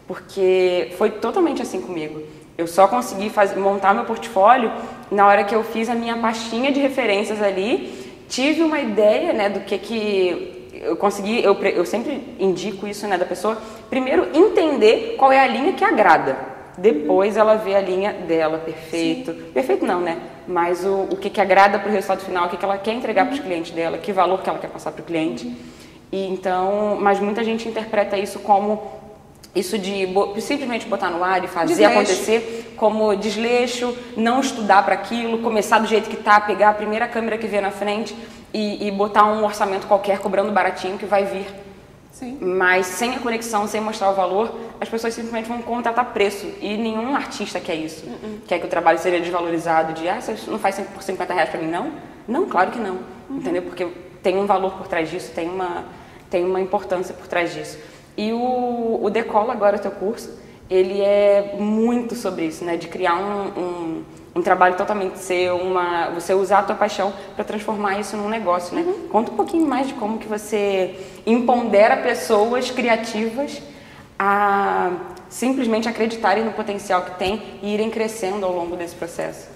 porque 0.07 0.93
foi 0.97 1.09
totalmente 1.11 1.61
assim 1.61 1.81
comigo. 1.81 2.23
Eu 2.57 2.67
só 2.67 2.87
consegui 2.87 3.29
fazer, 3.29 3.59
montar 3.59 3.93
meu 3.93 4.05
portfólio 4.05 4.71
na 5.11 5.27
hora 5.27 5.43
que 5.43 5.53
eu 5.53 5.63
fiz 5.63 5.89
a 5.89 5.93
minha 5.93 6.15
pastinha 6.17 6.71
de 6.71 6.79
referências 6.79 7.41
ali, 7.41 8.09
tive 8.29 8.63
uma 8.63 8.79
ideia 8.79 9.33
né, 9.33 9.49
do 9.49 9.59
que, 9.59 9.77
que 9.77 10.50
eu 10.81 10.95
consegui, 10.95 11.43
eu, 11.43 11.53
eu 11.63 11.85
sempre 11.85 12.35
indico 12.39 12.87
isso 12.87 13.07
né, 13.07 13.17
da 13.17 13.25
pessoa, 13.25 13.57
primeiro 13.89 14.29
entender 14.33 15.15
qual 15.17 15.31
é 15.31 15.39
a 15.39 15.47
linha 15.47 15.73
que 15.73 15.83
agrada. 15.83 16.37
Depois 16.77 17.37
ela 17.37 17.55
vê 17.55 17.75
a 17.75 17.81
linha 17.81 18.13
dela, 18.13 18.57
perfeito. 18.57 19.31
Sim. 19.33 19.51
Perfeito 19.53 19.85
não, 19.85 19.99
né? 20.01 20.17
Mas 20.47 20.83
o, 20.83 21.07
o 21.11 21.17
que, 21.17 21.29
que 21.29 21.39
agrada 21.39 21.77
para 21.77 21.89
o 21.89 21.91
resultado 21.91 22.21
final, 22.21 22.47
o 22.47 22.49
que, 22.49 22.57
que 22.57 22.65
ela 22.65 22.77
quer 22.77 22.93
entregar 22.93 23.25
para 23.25 23.35
os 23.35 23.39
clientes 23.39 23.71
dela, 23.71 23.97
que 23.97 24.11
valor 24.11 24.41
que 24.41 24.49
ela 24.49 24.57
quer 24.57 24.69
passar 24.69 24.91
para 24.91 25.01
o 25.01 25.05
cliente. 25.05 25.55
E 26.11 26.27
então, 26.27 26.97
mas 26.99 27.19
muita 27.19 27.43
gente 27.43 27.67
interpreta 27.67 28.17
isso 28.17 28.39
como 28.39 28.99
isso 29.53 29.77
de 29.77 30.07
simplesmente 30.39 30.87
botar 30.87 31.09
no 31.09 31.23
ar 31.23 31.43
e 31.43 31.47
fazer 31.47 31.73
desleixo. 31.73 31.91
acontecer 31.91 32.73
como 32.77 33.15
desleixo, 33.15 33.95
não 34.15 34.39
estudar 34.39 34.83
para 34.83 34.95
aquilo, 34.95 35.39
começar 35.39 35.79
do 35.79 35.87
jeito 35.87 36.09
que 36.09 36.15
tá, 36.15 36.39
pegar 36.39 36.69
a 36.69 36.73
primeira 36.73 37.07
câmera 37.07 37.37
que 37.37 37.47
vê 37.47 37.59
na 37.59 37.69
frente 37.69 38.15
e, 38.53 38.87
e 38.87 38.91
botar 38.91 39.25
um 39.25 39.43
orçamento 39.43 39.87
qualquer 39.87 40.19
cobrando 40.19 40.51
baratinho 40.51 40.97
que 40.97 41.05
vai 41.05 41.25
vir. 41.25 41.47
Sim. 42.11 42.37
Mas 42.39 42.85
sem 42.85 43.15
a 43.15 43.19
conexão, 43.19 43.67
sem 43.67 43.81
mostrar 43.81 44.11
o 44.11 44.13
valor, 44.13 44.53
as 44.79 44.87
pessoas 44.87 45.13
simplesmente 45.13 45.47
vão 45.47 45.61
contratar 45.61 46.13
preço. 46.13 46.45
E 46.61 46.77
nenhum 46.77 47.15
artista 47.15 47.59
quer 47.59 47.75
isso. 47.75 48.05
Uh 48.05 48.09
-uh. 48.09 48.39
Quer 48.47 48.59
que 48.59 48.65
o 48.65 48.69
trabalho 48.69 48.99
seja 48.99 49.19
desvalorizado, 49.19 49.93
de, 49.93 50.07
ah, 50.07 50.21
você 50.21 50.35
não 50.47 50.59
faz 50.59 50.79
por 50.79 51.01
50 51.01 51.33
reais 51.33 51.49
para 51.49 51.59
mim, 51.59 51.67
não? 51.67 51.91
Não, 52.27 52.45
claro 52.47 52.71
que 52.71 52.79
não. 52.79 52.99
Uhum. 53.29 53.37
Entendeu? 53.37 53.63
Porque 53.63 53.87
tem 54.21 54.37
um 54.37 54.45
valor 54.45 54.73
por 54.73 54.87
trás 54.87 55.09
disso, 55.09 55.31
tem 55.33 55.49
uma, 55.49 55.85
tem 56.29 56.45
uma 56.45 56.61
importância 56.61 57.13
por 57.13 57.27
trás 57.27 57.53
disso. 57.53 57.79
E 58.17 58.31
o, 58.33 58.99
o 59.01 59.09
Decola 59.09 59.53
agora, 59.53 59.77
o 59.77 59.79
teu 59.79 59.91
curso, 59.91 60.37
ele 60.69 61.01
é 61.01 61.55
muito 61.57 62.15
sobre 62.15 62.45
isso, 62.45 62.63
né? 62.63 62.77
De 62.77 62.87
criar 62.87 63.15
um, 63.15 63.47
um, 63.59 64.03
um 64.33 64.41
trabalho 64.41 64.75
totalmente 64.77 65.19
seu, 65.19 65.57
uma, 65.57 66.09
você 66.09 66.33
usar 66.33 66.59
a 66.59 66.63
tua 66.63 66.75
paixão 66.75 67.13
para 67.35 67.43
transformar 67.43 67.99
isso 67.99 68.15
num 68.15 68.29
negócio, 68.29 68.73
né? 68.73 68.81
Uhum. 68.81 69.07
Conta 69.09 69.31
um 69.31 69.35
pouquinho 69.35 69.67
mais 69.67 69.87
de 69.87 69.93
como 69.95 70.17
que 70.17 70.27
você 70.27 70.95
empodera 71.25 71.97
pessoas 71.97 72.71
criativas 72.71 73.61
a 74.17 74.91
simplesmente 75.29 75.87
acreditarem 75.87 76.43
no 76.43 76.51
potencial 76.51 77.03
que 77.03 77.17
tem 77.17 77.41
e 77.61 77.73
irem 77.73 77.89
crescendo 77.89 78.45
ao 78.45 78.53
longo 78.53 78.75
desse 78.75 78.95
processo. 78.95 79.49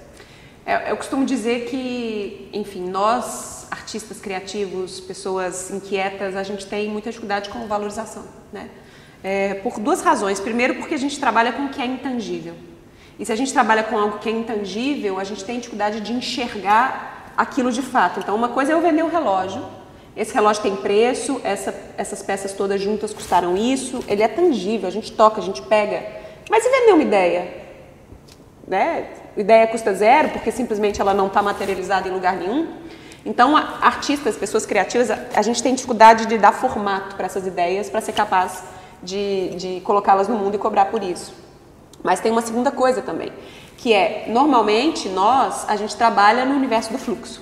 É, 0.66 0.92
eu 0.92 0.98
costumo 0.98 1.26
dizer 1.26 1.66
que, 1.66 2.50
enfim, 2.52 2.90
nós, 2.90 3.68
artistas 3.70 4.20
criativos, 4.20 5.00
pessoas 5.00 5.70
inquietas, 5.70 6.36
a 6.36 6.44
gente 6.44 6.66
tem 6.66 6.90
muita 6.90 7.10
dificuldade 7.10 7.50
com 7.50 7.68
valorização, 7.68 8.24
né? 8.52 8.70
É, 9.24 9.56
por 9.56 9.80
duas 9.80 10.02
razões. 10.02 10.40
Primeiro, 10.40 10.76
porque 10.76 10.94
a 10.94 10.98
gente 10.98 11.20
trabalha 11.20 11.54
com 11.54 11.66
o 11.66 11.70
que 11.70 11.82
é 11.82 11.86
intangível. 11.86 12.56
E 13.18 13.26
se 13.26 13.32
a 13.32 13.36
gente 13.36 13.54
trabalha 13.54 13.84
com 13.84 13.98
algo 13.98 14.20
que 14.20 14.28
é 14.28 14.32
intangível, 14.32 15.20
a 15.20 15.24
gente 15.24 15.44
tem 15.44 15.58
dificuldade 15.58 16.02
de 16.02 16.12
enxergar 16.12 17.34
aquilo 17.38 17.72
de 17.72 17.82
fato. 17.82 18.20
Então, 18.20 18.36
uma 18.36 18.50
coisa 18.50 18.72
é 18.72 18.76
eu 18.76 18.82
vender 18.82 19.04
um 19.04 19.10
relógio. 19.10 19.64
Esse 20.16 20.34
relógio 20.34 20.64
tem 20.64 20.76
preço, 20.76 21.42
essa, 21.44 21.74
essas 21.98 22.22
peças 22.22 22.54
todas 22.54 22.80
juntas 22.82 23.14
custaram 23.14 23.58
isso, 23.58 24.04
ele 24.08 24.24
é 24.24 24.28
tangível, 24.28 24.88
a 24.88 24.92
gente 24.92 25.12
toca, 25.12 25.42
a 25.42 25.44
gente 25.44 25.62
pega. 25.62 26.06
Mas 26.50 26.66
e 26.66 26.70
vender 26.70 26.94
uma 26.94 27.04
ideia? 27.04 27.66
Né? 28.66 29.10
Ideia 29.36 29.68
custa 29.68 29.94
zero, 29.94 30.30
porque 30.30 30.52
simplesmente 30.52 31.02
ela 31.02 31.14
não 31.14 31.28
está 31.28 31.42
materializada 31.42 32.08
em 32.08 32.12
lugar 32.12 32.38
nenhum. 32.38 32.68
Então, 33.26 33.58
artistas, 33.58 34.38
pessoas 34.38 34.66
criativas, 34.66 35.10
a 35.12 35.42
gente 35.42 35.62
tem 35.62 35.74
dificuldade 35.74 36.28
de 36.28 36.38
dar 36.38 36.54
formato 36.54 37.16
para 37.16 37.26
essas 37.26 37.46
ideias, 37.46 37.90
para 37.90 38.00
ser 38.00 38.14
capaz 38.14 38.64
de, 39.04 39.50
de 39.56 39.82
colocá-las 39.82 40.28
no 40.28 40.38
mundo 40.38 40.56
e 40.56 40.58
cobrar 40.58 40.86
por 40.86 41.04
isso. 41.04 41.45
Mas 42.06 42.20
tem 42.20 42.32
uma 42.32 42.44
segunda 42.44 42.70
coisa 42.70 43.02
também, 43.02 43.32
que 43.78 43.92
é, 43.92 44.26
normalmente, 44.28 45.10
nós, 45.10 45.66
a 45.68 45.76
gente 45.76 45.96
trabalha 45.96 46.46
no 46.46 46.54
universo 46.54 46.92
do 46.94 47.00
fluxo. 47.00 47.42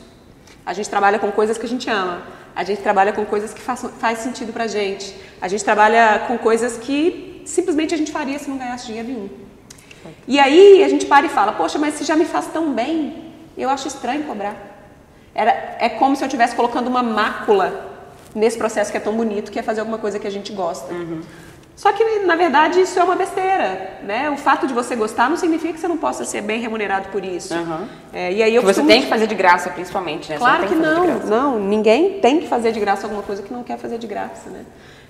A 0.66 0.74
gente 0.74 0.90
trabalha 0.90 1.20
com 1.20 1.30
coisas 1.34 1.58
que 1.58 1.66
a 1.66 1.70
gente 1.70 1.90
ama. 1.90 2.22
A 2.56 2.64
gente 2.64 2.82
trabalha 2.82 3.12
com 3.12 3.26
coisas 3.26 3.54
que 3.54 3.60
faz, 3.60 4.20
sentido 4.20 4.54
pra 4.54 4.66
gente. 4.66 5.14
A 5.42 5.50
gente 5.50 5.66
trabalha 5.66 6.20
com 6.28 6.38
coisas 6.38 6.78
que 6.78 7.42
simplesmente 7.46 7.94
a 7.94 7.98
gente 7.98 8.10
faria 8.10 8.40
se 8.40 8.50
não 8.50 8.58
ganhasse 8.58 8.86
dinheiro 8.86 9.10
nenhum. 9.10 9.30
E 10.26 10.40
aí 10.40 10.82
a 10.82 10.88
gente 10.88 11.08
para 11.08 11.26
e 11.26 11.30
fala, 11.30 11.52
poxa, 11.52 11.78
mas 11.78 11.96
se 11.96 12.06
já 12.06 12.16
me 12.16 12.24
faz 12.24 12.48
tão 12.48 12.72
bem, 12.72 13.34
eu 13.58 13.70
acho 13.70 13.90
estranho 13.90 14.24
cobrar. 14.24 14.56
Era, 15.36 15.76
é 15.78 15.90
como 15.90 16.16
se 16.16 16.24
eu 16.24 16.28
estivesse 16.28 16.56
colocando 16.56 16.88
uma 16.88 17.04
mácula 17.04 17.92
nesse 18.34 18.58
processo 18.58 18.90
que 18.92 18.98
é 18.98 19.02
tão 19.02 19.14
bonito, 19.14 19.52
que 19.52 19.60
é 19.60 19.62
fazer 19.62 19.82
alguma 19.82 19.98
coisa 19.98 20.18
que 20.20 20.28
a 20.28 20.32
gente 20.32 20.54
gosta. 20.54 20.94
Uhum. 20.94 21.22
Só 21.76 21.92
que, 21.92 22.20
na 22.20 22.36
verdade, 22.36 22.80
isso 22.80 23.00
é 23.00 23.04
uma 23.04 23.16
besteira, 23.16 24.00
né? 24.04 24.30
O 24.30 24.38
fato 24.38 24.68
de 24.68 24.74
você 24.74 24.96
gostar 24.96 25.28
não 25.30 25.36
significa 25.36 25.74
que 25.74 25.80
você 25.80 25.88
não 25.88 25.98
possa 25.98 26.24
ser 26.24 26.42
bem 26.42 26.62
remunerado 26.62 27.10
por 27.10 27.26
isso. 27.26 27.54
Uhum. 27.54 27.88
É, 28.14 28.32
e 28.32 28.44
aí 28.44 28.56
eu 28.56 28.62
que 28.62 28.68
você 28.68 28.84
tem 28.84 29.02
que 29.02 29.08
fazer 29.08 29.26
de 29.26 29.34
graça, 29.34 29.72
principalmente, 29.72 30.30
né? 30.30 30.38
Claro 30.38 30.62
não 30.62 30.68
que, 30.68 30.76
que 30.76 30.80
não, 30.80 31.20
não. 31.20 31.60
Ninguém 31.60 32.20
tem 32.20 32.40
que 32.40 32.48
fazer 32.48 32.72
de 32.72 32.80
graça 32.80 33.08
alguma 33.08 33.24
coisa 33.24 33.42
que 33.42 33.52
não 33.52 33.64
quer 33.64 33.78
fazer 33.80 33.98
de 33.98 34.06
graça, 34.06 34.50
né? 34.52 34.62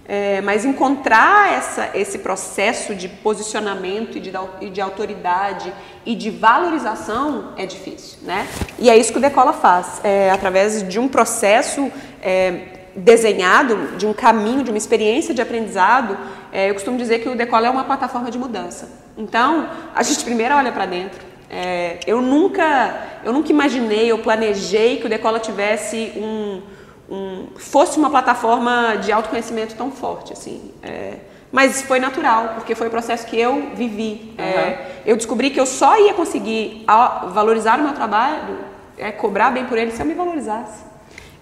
É, 0.05 0.41
mas 0.41 0.65
encontrar 0.65 1.53
essa, 1.53 1.89
esse 1.93 2.19
processo 2.19 2.93
de 2.93 3.07
posicionamento 3.07 4.17
e 4.17 4.21
de, 4.21 4.31
e 4.59 4.69
de 4.69 4.81
autoridade 4.81 5.73
e 6.05 6.13
de 6.13 6.29
valorização 6.29 7.53
é 7.57 7.65
difícil, 7.65 8.19
né? 8.23 8.47
E 8.79 8.89
é 8.89 8.97
isso 8.97 9.11
que 9.11 9.17
o 9.17 9.21
Decola 9.21 9.53
faz, 9.53 10.01
é, 10.03 10.29
através 10.29 10.87
de 10.87 10.99
um 10.99 11.07
processo 11.07 11.89
é, 12.21 12.82
desenhado, 12.95 13.97
de 13.97 14.05
um 14.05 14.13
caminho, 14.13 14.63
de 14.63 14.71
uma 14.71 14.77
experiência 14.77 15.33
de 15.33 15.41
aprendizado, 15.41 16.17
é, 16.51 16.69
eu 16.69 16.73
costumo 16.73 16.97
dizer 16.97 17.19
que 17.19 17.29
o 17.29 17.35
Decola 17.35 17.67
é 17.67 17.69
uma 17.69 17.83
plataforma 17.83 18.29
de 18.29 18.37
mudança. 18.37 18.89
Então, 19.17 19.67
a 19.95 20.03
gente 20.03 20.23
primeiro 20.23 20.55
olha 20.55 20.71
para 20.71 20.85
dentro. 20.85 21.19
É, 21.49 21.99
eu 22.07 22.21
nunca, 22.21 22.95
eu 23.23 23.31
nunca 23.31 23.51
imaginei, 23.51 24.11
eu 24.11 24.17
planejei 24.19 24.97
que 24.97 25.05
o 25.05 25.09
Decola 25.09 25.39
tivesse 25.39 26.13
um, 26.15 26.61
um 27.09 27.47
fosse 27.57 27.97
uma 27.97 28.09
plataforma 28.09 28.97
de 28.97 29.11
autoconhecimento 29.11 29.75
tão 29.75 29.91
forte 29.91 30.33
assim. 30.33 30.71
É, 30.81 31.17
mas 31.51 31.83
foi 31.83 31.99
natural, 31.99 32.53
porque 32.55 32.73
foi 32.73 32.87
o 32.87 32.89
processo 32.89 33.27
que 33.27 33.39
eu 33.39 33.71
vivi. 33.75 34.33
Uhum. 34.39 34.43
É, 34.43 35.01
eu 35.05 35.15
descobri 35.15 35.51
que 35.51 35.59
eu 35.59 35.67
só 35.67 35.99
ia 35.99 36.13
conseguir 36.13 36.83
valorizar 37.31 37.79
o 37.79 37.83
meu 37.83 37.93
trabalho, 37.93 38.57
é, 38.97 39.11
cobrar 39.11 39.51
bem 39.51 39.65
por 39.65 39.77
ele, 39.77 39.91
se 39.91 40.01
eu 40.01 40.05
me 40.07 40.15
valorizasse. 40.15 40.92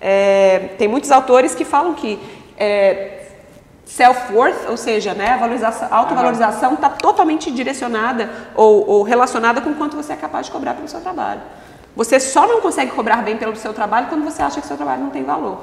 É, 0.01 0.70
tem 0.79 0.88
muitos 0.88 1.12
autores 1.12 1.53
que 1.53 1.63
falam 1.63 1.93
que 1.93 2.20
é, 2.58 3.22
self-worth, 3.86 4.67
ou 4.70 4.77
seja, 4.77 5.13
né, 5.13 5.29
a 5.29 5.38
valorização, 5.38 5.88
a 5.91 5.96
autovalorização 5.98 6.74
está 6.74 6.89
totalmente 6.89 7.51
direcionada 7.51 8.29
ou, 8.55 8.89
ou, 8.89 9.03
relacionada 9.03 9.62
com 9.62 9.74
quanto 9.75 9.96
você 9.96 10.13
é 10.13 10.15
capaz 10.15 10.48
de 10.48 10.51
cobrar 10.51 10.74
pelo 10.74 10.88
seu 10.88 11.01
trabalho. 11.01 11.41
Você 11.96 12.20
só 12.20 12.48
não 12.48 12.62
consegue 12.62 12.91
cobrar 12.91 13.17
bem 13.17 13.38
pelo 13.38 13.55
seu 13.55 13.74
trabalho 13.74 14.08
quando 14.08 14.24
você 14.24 14.41
acha 14.41 14.60
que 14.60 14.67
seu 14.67 14.77
trabalho 14.77 15.03
não 15.03 15.10
tem 15.12 15.24
valor. 15.24 15.60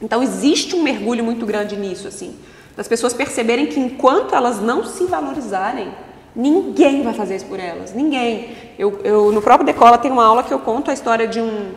Então 0.00 0.22
existe 0.22 0.76
um 0.76 0.82
mergulho 0.82 1.24
muito 1.24 1.46
grande 1.46 1.76
nisso, 1.76 2.06
assim, 2.06 2.38
das 2.76 2.86
pessoas 2.86 3.14
perceberem 3.14 3.66
que 3.66 3.80
enquanto 3.80 4.34
elas 4.34 4.60
não 4.60 4.84
se 4.84 5.04
valorizarem, 5.06 5.92
ninguém 6.36 7.02
vai 7.02 7.14
fazer 7.14 7.36
isso 7.36 7.46
por 7.46 7.58
elas, 7.58 7.94
ninguém. 7.94 8.54
Eu, 8.78 9.00
eu 9.02 9.32
no 9.32 9.40
próprio 9.40 9.64
Decola 9.64 9.96
tem 9.96 10.12
uma 10.12 10.26
aula 10.26 10.42
que 10.42 10.52
eu 10.52 10.58
conto 10.58 10.90
a 10.90 10.94
história 10.94 11.26
de 11.26 11.40
um 11.40 11.72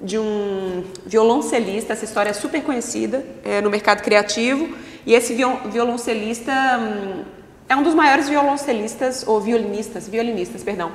de 0.00 0.18
um 0.18 0.84
violoncelista, 1.04 1.92
essa 1.92 2.04
história 2.04 2.30
é 2.30 2.32
super 2.32 2.62
conhecida 2.62 3.24
é, 3.44 3.60
no 3.60 3.68
mercado 3.68 4.02
criativo, 4.02 4.74
e 5.04 5.14
esse 5.14 5.34
violoncelista 5.34 6.52
hum, 6.52 7.24
é 7.68 7.76
um 7.76 7.82
dos 7.82 7.94
maiores 7.94 8.28
violoncelistas, 8.28 9.24
ou 9.26 9.40
violinistas, 9.40 10.08
violinistas, 10.08 10.62
perdão, 10.62 10.90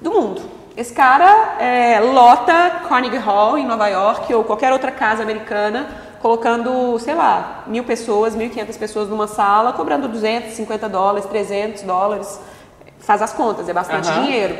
do 0.00 0.10
mundo. 0.10 0.42
Esse 0.76 0.92
cara 0.92 1.56
é, 1.58 2.00
lota 2.00 2.82
Carnegie 2.88 3.18
Hall 3.18 3.58
em 3.58 3.66
Nova 3.66 3.88
York 3.88 4.32
ou 4.32 4.44
qualquer 4.44 4.72
outra 4.72 4.90
casa 4.92 5.22
americana, 5.22 5.88
colocando, 6.20 6.98
sei 6.98 7.14
lá, 7.14 7.64
mil 7.66 7.82
pessoas, 7.84 8.34
mil 8.34 8.46
e 8.46 8.50
quinhentas 8.50 8.76
pessoas 8.76 9.08
numa 9.08 9.26
sala, 9.26 9.72
cobrando 9.72 10.06
250 10.06 10.88
dólares, 10.88 11.26
300 11.26 11.82
dólares, 11.82 12.40
faz 12.98 13.22
as 13.22 13.32
contas, 13.32 13.68
é 13.68 13.72
bastante 13.72 14.08
uhum. 14.08 14.22
dinheiro. 14.22 14.56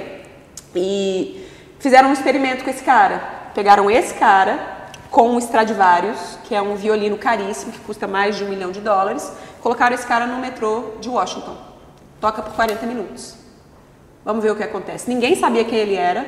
E 0.75 1.47
fizeram 1.79 2.09
um 2.09 2.13
experimento 2.13 2.65
com 2.65 2.71
esse 2.71 2.83
cara 2.83 3.40
pegaram 3.55 3.91
esse 3.91 4.15
cara 4.15 4.81
com 5.11 5.31
um 5.31 5.39
Stradivarius, 5.39 6.39
que 6.45 6.55
é 6.55 6.63
um 6.63 6.77
violino 6.77 7.19
caríssimo, 7.19 7.73
que 7.73 7.81
custa 7.81 8.07
mais 8.07 8.37
de 8.37 8.45
um 8.45 8.49
milhão 8.49 8.71
de 8.71 8.81
dólares, 8.81 9.33
colocaram 9.61 9.95
esse 9.95 10.07
cara 10.07 10.27
no 10.27 10.39
metrô 10.39 10.93
de 11.01 11.09
Washington. 11.09 11.57
Toca 12.21 12.43
por 12.43 12.53
40 12.55 12.87
minutos. 12.87 13.35
Vamos 14.25 14.43
ver 14.43 14.53
o 14.53 14.57
que 14.57 14.63
acontece. 14.63 15.09
Ninguém 15.09 15.35
sabia 15.35 15.65
quem 15.65 15.79
ele 15.79 15.95
era, 15.95 16.27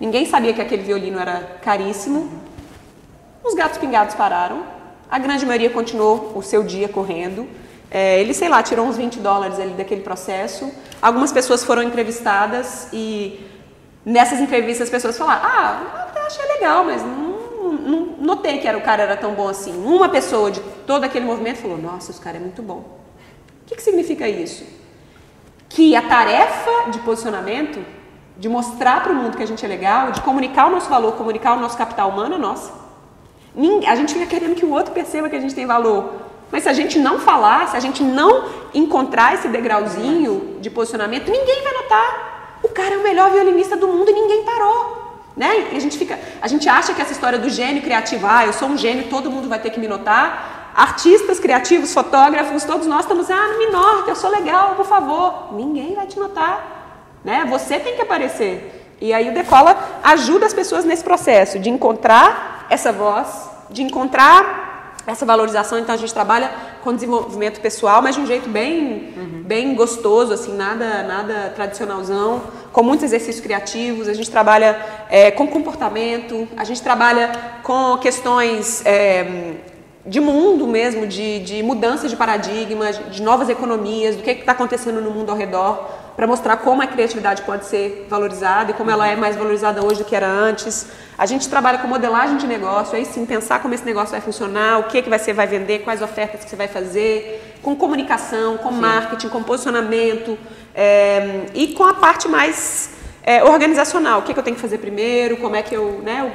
ninguém 0.00 0.26
sabia 0.26 0.52
que 0.52 0.60
aquele 0.60 0.82
violino 0.82 1.18
era 1.18 1.58
caríssimo. 1.62 2.28
Os 3.44 3.54
gatos 3.54 3.78
pingados 3.78 4.14
pararam, 4.14 4.64
a 5.10 5.18
grande 5.18 5.46
maioria 5.46 5.70
continuou 5.70 6.32
o 6.34 6.42
seu 6.42 6.64
dia 6.64 6.88
correndo. 6.88 7.46
É, 7.90 8.20
ele, 8.20 8.34
sei 8.34 8.48
lá, 8.48 8.62
tirou 8.62 8.86
uns 8.86 8.96
20 8.96 9.20
dólares 9.20 9.60
ali 9.60 9.74
daquele 9.74 10.00
processo. 10.00 10.72
Algumas 11.00 11.30
pessoas 11.30 11.62
foram 11.62 11.82
entrevistadas 11.82 12.88
e 12.92 13.46
nessas 14.04 14.40
entrevistas 14.40 14.88
as 14.88 14.90
pessoas 14.90 15.16
falaram: 15.16 15.42
Ah, 15.44 16.03
achei 16.26 16.46
legal, 16.46 16.84
mas 16.84 17.02
não, 17.02 17.72
não, 17.72 18.00
notei 18.20 18.58
que 18.58 18.68
era, 18.68 18.76
o 18.76 18.82
cara 18.82 19.02
era 19.02 19.16
tão 19.16 19.34
bom 19.34 19.48
assim. 19.48 19.72
Uma 19.84 20.08
pessoa 20.08 20.50
de 20.50 20.60
todo 20.86 21.04
aquele 21.04 21.24
movimento 21.24 21.58
falou: 21.58 21.78
Nossa, 21.78 22.10
esse 22.10 22.20
cara 22.20 22.36
é 22.36 22.40
muito 22.40 22.62
bom. 22.62 22.78
O 23.62 23.66
que, 23.66 23.76
que 23.76 23.82
significa 23.82 24.28
isso? 24.28 24.64
Que 25.68 25.96
a 25.96 26.02
tarefa 26.02 26.90
de 26.90 26.98
posicionamento, 27.00 27.84
de 28.36 28.48
mostrar 28.48 29.02
para 29.02 29.12
o 29.12 29.14
mundo 29.14 29.36
que 29.36 29.42
a 29.42 29.46
gente 29.46 29.64
é 29.64 29.68
legal, 29.68 30.12
de 30.12 30.20
comunicar 30.20 30.66
o 30.66 30.70
nosso 30.70 30.88
valor, 30.88 31.12
comunicar 31.12 31.56
o 31.56 31.60
nosso 31.60 31.76
capital 31.76 32.10
humano 32.10 32.34
é 32.34 32.38
nossa. 32.38 32.72
A 33.86 33.94
gente 33.94 34.12
fica 34.12 34.26
querendo 34.26 34.54
que 34.54 34.64
o 34.64 34.72
outro 34.72 34.92
perceba 34.92 35.28
que 35.28 35.36
a 35.36 35.40
gente 35.40 35.54
tem 35.54 35.64
valor. 35.64 36.12
Mas 36.50 36.64
se 36.64 36.68
a 36.68 36.72
gente 36.72 36.98
não 36.98 37.18
falar, 37.18 37.68
se 37.68 37.76
a 37.76 37.80
gente 37.80 38.02
não 38.02 38.44
encontrar 38.74 39.34
esse 39.34 39.48
degrauzinho 39.48 40.58
de 40.60 40.70
posicionamento, 40.70 41.30
ninguém 41.30 41.62
vai 41.62 41.72
notar. 41.72 42.60
O 42.62 42.68
cara 42.68 42.94
é 42.94 42.98
o 42.98 43.02
melhor 43.02 43.30
violinista 43.30 43.76
do 43.76 43.88
mundo 43.88 44.10
e 44.10 44.12
ninguém 44.12 44.44
parou. 44.44 45.03
Né? 45.36 45.72
E 45.72 45.76
a 45.76 45.80
gente 45.80 45.98
fica, 45.98 46.18
a 46.40 46.46
gente 46.46 46.68
acha 46.68 46.94
que 46.94 47.02
essa 47.02 47.12
história 47.12 47.38
do 47.38 47.48
gênio 47.48 47.82
criativo, 47.82 48.26
ah, 48.26 48.46
eu 48.46 48.52
sou 48.52 48.68
um 48.68 48.78
gênio, 48.78 49.08
todo 49.08 49.30
mundo 49.30 49.48
vai 49.48 49.58
ter 49.58 49.70
que 49.70 49.80
me 49.80 49.88
notar. 49.88 50.72
Artistas 50.74 51.40
criativos, 51.40 51.92
fotógrafos, 51.92 52.64
todos 52.64 52.86
nós 52.86 53.00
estamos, 53.00 53.30
ah, 53.30 53.56
me 53.58 53.66
nota, 53.66 54.10
eu 54.10 54.16
sou 54.16 54.30
legal, 54.30 54.74
por 54.76 54.86
favor. 54.86 55.54
Ninguém 55.54 55.94
vai 55.94 56.06
te 56.06 56.18
notar, 56.18 57.18
né? 57.24 57.44
Você 57.50 57.80
tem 57.80 57.96
que 57.96 58.02
aparecer. 58.02 58.96
E 59.00 59.12
aí 59.12 59.28
o 59.28 59.34
Decola 59.34 59.76
ajuda 60.04 60.46
as 60.46 60.54
pessoas 60.54 60.84
nesse 60.84 61.02
processo 61.02 61.58
de 61.58 61.68
encontrar 61.68 62.66
essa 62.70 62.92
voz, 62.92 63.50
de 63.70 63.82
encontrar 63.82 64.94
essa 65.06 65.26
valorização. 65.26 65.78
Então 65.78 65.94
a 65.94 65.98
gente 65.98 66.14
trabalha 66.14 66.50
com 66.84 66.94
desenvolvimento 66.94 67.60
pessoal, 67.60 68.02
mas 68.02 68.14
de 68.14 68.20
um 68.20 68.26
jeito 68.26 68.48
bem, 68.48 69.12
uhum. 69.16 69.42
bem 69.44 69.74
gostoso, 69.74 70.32
assim, 70.32 70.54
nada, 70.54 71.02
nada 71.02 71.52
tradicionalzão 71.56 72.42
com 72.70 72.82
muitos 72.82 73.04
exercícios 73.04 73.40
criativos, 73.40 74.08
a 74.08 74.14
gente 74.14 74.30
trabalha 74.30 74.76
é, 75.08 75.30
com 75.30 75.46
comportamento, 75.46 76.46
a 76.56 76.64
gente 76.64 76.82
trabalha 76.82 77.30
com 77.62 77.96
questões 77.98 78.84
é, 78.84 79.54
de 80.04 80.20
mundo 80.20 80.66
mesmo, 80.66 81.06
de, 81.06 81.38
de 81.38 81.62
mudança 81.62 82.08
de 82.08 82.16
paradigma, 82.16 82.92
de 82.92 83.22
novas 83.22 83.48
economias, 83.48 84.16
do 84.16 84.22
que 84.22 84.30
está 84.30 84.52
acontecendo 84.52 85.00
no 85.00 85.10
mundo 85.10 85.30
ao 85.30 85.36
redor, 85.36 85.88
para 86.16 86.26
mostrar 86.26 86.56
como 86.58 86.80
a 86.80 86.86
criatividade 86.86 87.42
pode 87.42 87.66
ser 87.66 88.06
valorizada 88.08 88.70
e 88.70 88.74
como 88.74 88.90
ela 88.90 89.06
é 89.08 89.16
mais 89.16 89.36
valorizada 89.36 89.84
hoje 89.84 90.02
do 90.02 90.04
que 90.04 90.14
era 90.14 90.28
antes. 90.28 90.86
A 91.18 91.26
gente 91.26 91.48
trabalha 91.48 91.78
com 91.78 91.88
modelagem 91.88 92.36
de 92.36 92.46
negócio, 92.46 92.96
aí 92.96 93.04
sim 93.04 93.26
pensar 93.26 93.60
como 93.60 93.74
esse 93.74 93.84
negócio 93.84 94.10
vai 94.10 94.20
funcionar, 94.20 94.78
o 94.78 94.84
que, 94.84 95.02
que 95.02 95.10
você 95.10 95.32
vai 95.32 95.46
vender, 95.46 95.80
quais 95.80 96.02
ofertas 96.02 96.44
que 96.44 96.50
você 96.50 96.56
vai 96.56 96.68
fazer, 96.68 97.56
com 97.62 97.74
comunicação, 97.74 98.56
com 98.58 98.70
sim. 98.70 98.80
marketing, 98.80 99.28
com 99.28 99.42
posicionamento, 99.42 100.38
é, 100.74 101.46
e 101.54 101.68
com 101.68 101.84
a 101.84 101.94
parte 101.94 102.28
mais 102.28 102.90
é, 103.22 103.42
organizacional. 103.42 104.20
O 104.20 104.22
que, 104.22 104.32
que, 104.32 104.38
eu 104.38 104.44
tenho 104.44 104.56
que 104.56 104.62
fazer 104.62 104.78
primeiro, 104.78 105.36
como 105.38 105.56
é 105.56 105.62
que 105.62 105.74
eu, 105.74 106.00
né, 106.02 106.32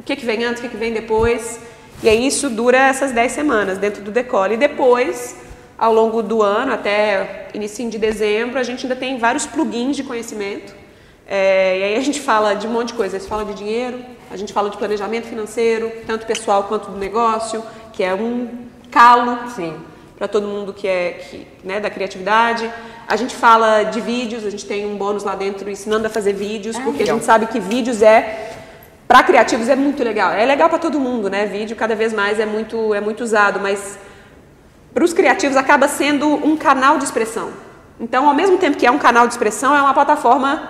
o 0.00 0.02
que, 0.02 0.16
que 0.16 0.24
vem 0.24 0.44
antes, 0.44 0.60
o 0.60 0.62
que, 0.62 0.70
que 0.70 0.76
vem 0.76 0.92
depois. 0.92 1.60
E 2.02 2.08
aí 2.08 2.26
isso 2.26 2.48
dura 2.48 2.78
essas 2.78 3.12
10 3.12 3.30
semanas 3.30 3.78
dentro 3.78 4.02
do 4.02 4.10
Decole. 4.10 4.54
E 4.54 4.56
depois, 4.56 5.36
ao 5.80 5.94
longo 5.94 6.22
do 6.22 6.42
ano, 6.42 6.74
até 6.74 7.48
início 7.54 7.88
de 7.88 7.98
dezembro, 7.98 8.58
a 8.58 8.62
gente 8.62 8.84
ainda 8.84 8.94
tem 8.94 9.16
vários 9.16 9.46
plugins 9.46 9.96
de 9.96 10.04
conhecimento. 10.04 10.74
É, 11.26 11.78
e 11.78 11.82
aí 11.84 11.96
a 11.96 12.00
gente 12.00 12.20
fala 12.20 12.52
de 12.52 12.66
um 12.66 12.70
monte 12.70 12.88
de 12.88 12.94
coisa. 12.94 13.16
A 13.16 13.18
gente 13.18 13.30
fala 13.30 13.46
de 13.46 13.54
dinheiro, 13.54 13.98
a 14.30 14.36
gente 14.36 14.52
fala 14.52 14.68
de 14.68 14.76
planejamento 14.76 15.26
financeiro, 15.26 15.90
tanto 16.06 16.26
pessoal 16.26 16.64
quanto 16.64 16.90
do 16.90 16.98
negócio, 16.98 17.64
que 17.94 18.02
é 18.02 18.12
um 18.12 18.48
calo 18.90 19.38
para 20.18 20.28
todo 20.28 20.46
mundo 20.46 20.74
que 20.74 20.86
é 20.86 21.12
que, 21.12 21.46
né, 21.64 21.80
da 21.80 21.88
criatividade. 21.88 22.70
A 23.08 23.16
gente 23.16 23.34
fala 23.34 23.84
de 23.84 24.02
vídeos, 24.02 24.44
a 24.44 24.50
gente 24.50 24.66
tem 24.66 24.84
um 24.84 24.96
bônus 24.96 25.24
lá 25.24 25.34
dentro 25.34 25.70
ensinando 25.70 26.06
a 26.06 26.10
fazer 26.10 26.34
vídeos, 26.34 26.76
ah, 26.76 26.82
porque 26.82 26.98
legal. 26.98 27.16
a 27.16 27.18
gente 27.18 27.26
sabe 27.26 27.46
que 27.46 27.58
vídeos 27.58 28.02
é 28.02 28.52
para 29.08 29.22
criativos 29.22 29.66
é 29.70 29.74
muito 29.74 30.04
legal. 30.04 30.30
É 30.32 30.44
legal 30.44 30.68
para 30.68 30.78
todo 30.78 31.00
mundo, 31.00 31.30
né? 31.30 31.46
Vídeo 31.46 31.74
cada 31.74 31.94
vez 31.94 32.12
mais 32.12 32.38
é 32.38 32.44
muito 32.44 32.94
é 32.94 33.00
muito 33.00 33.24
usado, 33.24 33.58
mas 33.58 33.98
para 34.92 35.04
os 35.04 35.12
criativos 35.12 35.56
acaba 35.56 35.88
sendo 35.88 36.28
um 36.46 36.56
canal 36.56 36.98
de 36.98 37.04
expressão. 37.04 37.50
Então, 37.98 38.28
ao 38.28 38.34
mesmo 38.34 38.58
tempo 38.58 38.76
que 38.76 38.86
é 38.86 38.90
um 38.90 38.98
canal 38.98 39.26
de 39.26 39.34
expressão, 39.34 39.74
é 39.74 39.80
uma 39.80 39.92
plataforma 39.92 40.62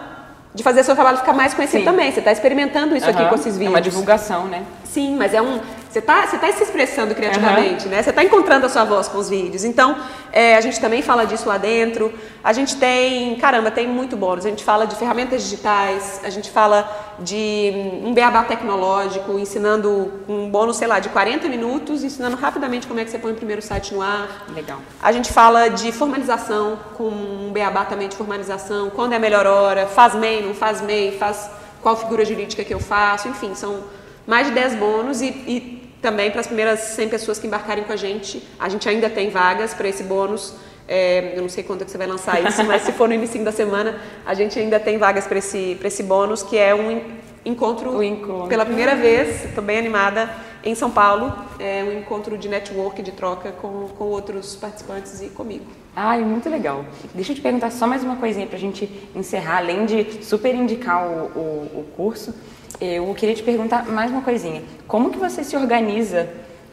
de 0.54 0.62
fazer 0.62 0.82
seu 0.82 0.94
trabalho 0.94 1.18
ficar 1.18 1.32
mais 1.32 1.54
conhecido 1.54 1.80
Sim. 1.80 1.84
também. 1.84 2.10
Você 2.10 2.18
está 2.18 2.32
experimentando 2.32 2.96
isso 2.96 3.06
uhum. 3.06 3.12
aqui 3.12 3.28
com 3.28 3.34
esses 3.36 3.56
vídeos. 3.56 3.66
É 3.66 3.70
uma 3.70 3.80
divulgação, 3.80 4.46
né? 4.46 4.64
Sim, 4.92 5.16
mas 5.16 5.32
é 5.34 5.40
um. 5.40 5.60
Você 5.88 6.00
está 6.00 6.26
você 6.26 6.36
tá 6.36 6.50
se 6.52 6.64
expressando 6.64 7.14
criativamente, 7.14 7.84
uhum. 7.84 7.92
né? 7.92 8.02
Você 8.02 8.10
está 8.10 8.24
encontrando 8.24 8.66
a 8.66 8.68
sua 8.68 8.84
voz 8.84 9.06
com 9.06 9.18
os 9.18 9.28
vídeos. 9.28 9.64
Então, 9.64 9.96
é, 10.32 10.56
a 10.56 10.60
gente 10.60 10.80
também 10.80 11.00
fala 11.00 11.24
disso 11.24 11.48
lá 11.48 11.58
dentro. 11.58 12.12
A 12.42 12.52
gente 12.52 12.76
tem, 12.76 13.36
caramba, 13.36 13.70
tem 13.70 13.86
muito 13.86 14.16
bônus. 14.16 14.44
A 14.44 14.48
gente 14.48 14.64
fala 14.64 14.86
de 14.86 14.96
ferramentas 14.96 15.44
digitais, 15.44 16.20
a 16.24 16.30
gente 16.30 16.50
fala 16.50 16.88
de 17.20 17.72
um 18.04 18.12
beabá 18.12 18.42
tecnológico, 18.42 19.38
ensinando 19.38 20.12
um 20.28 20.48
bônus, 20.50 20.76
sei 20.76 20.88
lá, 20.88 20.98
de 20.98 21.08
40 21.08 21.48
minutos, 21.48 22.02
ensinando 22.02 22.36
rapidamente 22.36 22.88
como 22.88 22.98
é 22.98 23.04
que 23.04 23.10
você 23.10 23.18
põe 23.18 23.30
o 23.30 23.36
primeiro 23.36 23.62
site 23.62 23.94
no 23.94 24.02
ar. 24.02 24.46
Legal. 24.52 24.78
A 25.00 25.12
gente 25.12 25.32
fala 25.32 25.68
de 25.68 25.92
formalização, 25.92 26.78
com 26.96 27.08
um 27.08 27.50
beabá 27.52 27.84
também 27.84 28.08
de 28.08 28.16
formalização, 28.16 28.90
quando 28.90 29.12
é 29.12 29.16
a 29.16 29.20
melhor 29.20 29.46
hora, 29.46 29.86
faz 29.86 30.14
MEI, 30.14 30.42
não 30.44 30.54
faz 30.54 30.80
MEI, 30.80 31.16
faz 31.16 31.48
qual 31.80 31.96
figura 31.96 32.24
jurídica 32.24 32.64
que 32.64 32.74
eu 32.74 32.80
faço, 32.80 33.28
enfim, 33.28 33.54
são 33.54 33.99
mais 34.30 34.46
de 34.46 34.52
10 34.52 34.76
bônus 34.76 35.20
e, 35.20 35.26
e 35.26 35.82
também 36.00 36.30
para 36.30 36.40
as 36.40 36.46
primeiras 36.46 36.78
100 36.78 37.08
pessoas 37.08 37.40
que 37.40 37.48
embarcarem 37.48 37.82
com 37.82 37.92
a 37.92 37.96
gente, 37.96 38.40
a 38.60 38.68
gente 38.68 38.88
ainda 38.88 39.10
tem 39.10 39.28
vagas 39.28 39.74
para 39.74 39.88
esse 39.88 40.04
bônus. 40.04 40.54
É, 40.86 41.32
eu 41.34 41.42
não 41.42 41.48
sei 41.48 41.64
quando 41.64 41.82
é 41.82 41.84
que 41.84 41.90
você 41.90 41.98
vai 41.98 42.06
lançar 42.06 42.40
isso, 42.40 42.62
mas 42.62 42.82
se 42.82 42.92
for 42.92 43.08
no 43.08 43.14
início 43.14 43.42
da 43.42 43.50
semana, 43.50 43.98
a 44.24 44.32
gente 44.32 44.56
ainda 44.56 44.78
tem 44.78 44.98
vagas 44.98 45.26
para 45.26 45.38
esse, 45.38 45.76
esse 45.82 46.04
bônus, 46.04 46.44
que 46.44 46.56
é 46.56 46.72
um 46.72 47.02
encontro, 47.44 48.00
encontro. 48.04 48.46
pela 48.46 48.64
primeira 48.64 48.94
vez, 48.94 49.46
estou 49.46 49.64
bem 49.64 49.78
animada, 49.78 50.30
em 50.62 50.76
São 50.76 50.92
Paulo, 50.92 51.32
é 51.58 51.82
um 51.82 51.98
encontro 51.98 52.38
de 52.38 52.48
network, 52.48 53.02
de 53.02 53.10
troca 53.10 53.50
com, 53.50 53.88
com 53.98 54.04
outros 54.04 54.54
participantes 54.54 55.20
e 55.22 55.28
comigo. 55.28 55.64
Ai, 55.96 56.20
muito 56.20 56.48
legal. 56.48 56.84
Deixa 57.14 57.32
eu 57.32 57.36
te 57.36 57.42
perguntar 57.42 57.72
só 57.72 57.84
mais 57.84 58.04
uma 58.04 58.14
coisinha 58.14 58.46
para 58.46 58.56
a 58.56 58.60
gente 58.60 58.88
encerrar, 59.14 59.58
além 59.58 59.86
de 59.86 60.24
super 60.24 60.54
indicar 60.54 61.04
o, 61.04 61.24
o, 61.34 61.80
o 61.80 61.84
curso, 61.96 62.32
eu 62.80 63.14
queria 63.14 63.34
te 63.34 63.42
perguntar 63.42 63.86
mais 63.86 64.10
uma 64.10 64.22
coisinha. 64.22 64.62
Como 64.86 65.10
que 65.10 65.18
você 65.18 65.42
se 65.42 65.56
organiza 65.56 66.28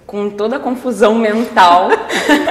com 0.05 0.29
toda 0.29 0.57
a 0.57 0.59
confusão 0.59 1.15
mental 1.15 1.89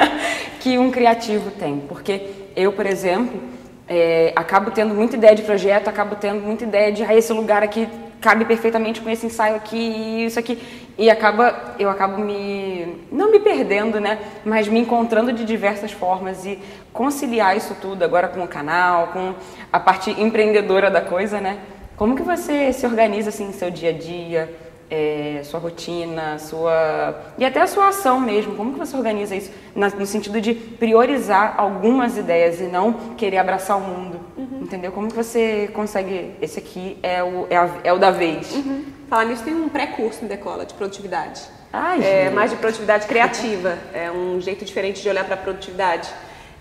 que 0.60 0.78
um 0.78 0.90
criativo 0.90 1.50
tem? 1.50 1.80
Porque 1.80 2.30
eu, 2.56 2.72
por 2.72 2.86
exemplo, 2.86 3.40
é, 3.88 4.32
acabo 4.34 4.70
tendo 4.70 4.94
muita 4.94 5.16
ideia 5.16 5.34
de 5.34 5.42
projeto, 5.42 5.88
acabo 5.88 6.16
tendo 6.16 6.40
muita 6.40 6.64
ideia 6.64 6.92
de 6.92 7.04
ah, 7.04 7.14
esse 7.14 7.32
lugar 7.32 7.62
aqui 7.62 7.88
cabe 8.20 8.44
perfeitamente 8.44 9.00
com 9.00 9.10
esse 9.10 9.26
ensaio 9.26 9.56
aqui 9.56 9.76
e 9.76 10.24
isso 10.24 10.38
aqui 10.38 10.58
e 10.98 11.10
acaba 11.10 11.74
eu 11.78 11.88
acabo 11.90 12.18
me 12.20 13.04
não 13.12 13.30
me 13.30 13.38
perdendo 13.38 14.00
né 14.00 14.18
mas 14.44 14.66
me 14.66 14.80
encontrando 14.80 15.32
de 15.32 15.44
diversas 15.44 15.92
formas 15.92 16.44
e 16.44 16.58
conciliar 16.92 17.56
isso 17.56 17.76
tudo 17.80 18.02
agora 18.02 18.26
com 18.26 18.42
o 18.42 18.48
canal 18.48 19.08
com 19.08 19.34
a 19.70 19.78
parte 19.78 20.10
empreendedora 20.10 20.90
da 20.90 21.02
coisa 21.02 21.40
né 21.40 21.58
como 21.96 22.14
que 22.14 22.22
você 22.22 22.72
se 22.72 22.86
organiza 22.86 23.30
assim 23.30 23.52
seu 23.52 23.70
dia 23.70 23.90
a 23.90 23.92
dia, 23.92 24.54
é, 24.90 25.40
sua 25.44 25.58
rotina, 25.58 26.38
sua 26.38 27.32
e 27.38 27.44
até 27.44 27.60
a 27.60 27.66
sua 27.66 27.88
ação 27.88 28.20
mesmo? 28.20 28.54
Como 28.54 28.72
que 28.72 28.78
você 28.78 28.96
organiza 28.96 29.34
isso 29.34 29.50
no 29.74 30.06
sentido 30.06 30.40
de 30.40 30.54
priorizar 30.54 31.54
algumas 31.56 32.16
ideias 32.16 32.60
e 32.60 32.64
não 32.64 32.92
querer 33.16 33.38
abraçar 33.38 33.76
o 33.78 33.80
mundo? 33.80 34.20
Uhum. 34.36 34.60
Entendeu? 34.62 34.92
Como 34.92 35.08
que 35.08 35.16
você 35.16 35.68
consegue? 35.72 36.32
Esse 36.40 36.58
aqui 36.58 36.98
é 37.02 37.22
o 37.22 37.46
é, 37.50 37.56
a, 37.56 37.70
é 37.84 37.92
o 37.92 37.98
da 37.98 38.10
vez. 38.10 38.54
Uhum. 38.54 38.84
Falar 39.08 39.24
nisso 39.24 39.44
tem 39.44 39.54
um 39.54 39.68
pré-curso 39.68 40.22
no 40.22 40.28
Decola 40.28 40.66
de 40.66 40.74
produtividade. 40.74 41.42
Ai, 41.72 42.02
é 42.02 42.30
mais 42.30 42.50
de 42.50 42.56
produtividade 42.56 43.06
criativa. 43.06 43.76
é 43.92 44.10
um 44.10 44.40
jeito 44.40 44.64
diferente 44.64 45.02
de 45.02 45.08
olhar 45.08 45.24
para 45.24 45.34
a 45.34 45.38
produtividade. 45.38 46.08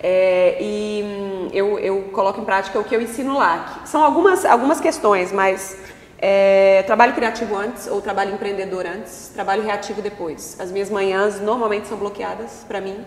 É, 0.08 0.58
e 0.62 1.04
hum, 1.04 1.48
eu, 1.52 1.80
eu, 1.80 2.02
coloco 2.14 2.40
em 2.40 2.46
prática 2.46 2.80
o 2.80 2.84
que 2.84 2.96
eu 2.96 3.02
ensino 3.02 3.40
lá. 3.40 3.82
São 3.86 4.04
algumas, 4.04 4.46
algumas 4.46 4.80
questões, 4.80 5.32
mas 5.32 5.76
é, 6.20 6.84
trabalho 6.84 7.16
criativo 7.16 7.56
antes 7.56 7.88
ou 7.88 8.00
trabalho 8.04 8.32
empreendedor 8.32 8.86
antes, 8.86 9.32
trabalho 9.34 9.64
reativo 9.64 10.04
depois. 10.04 10.58
As 10.60 10.72
minhas 10.72 10.92
manhãs 10.92 11.42
normalmente 11.42 11.88
são 11.88 11.98
bloqueadas 11.98 12.64
para 12.68 12.80
mim. 12.80 13.04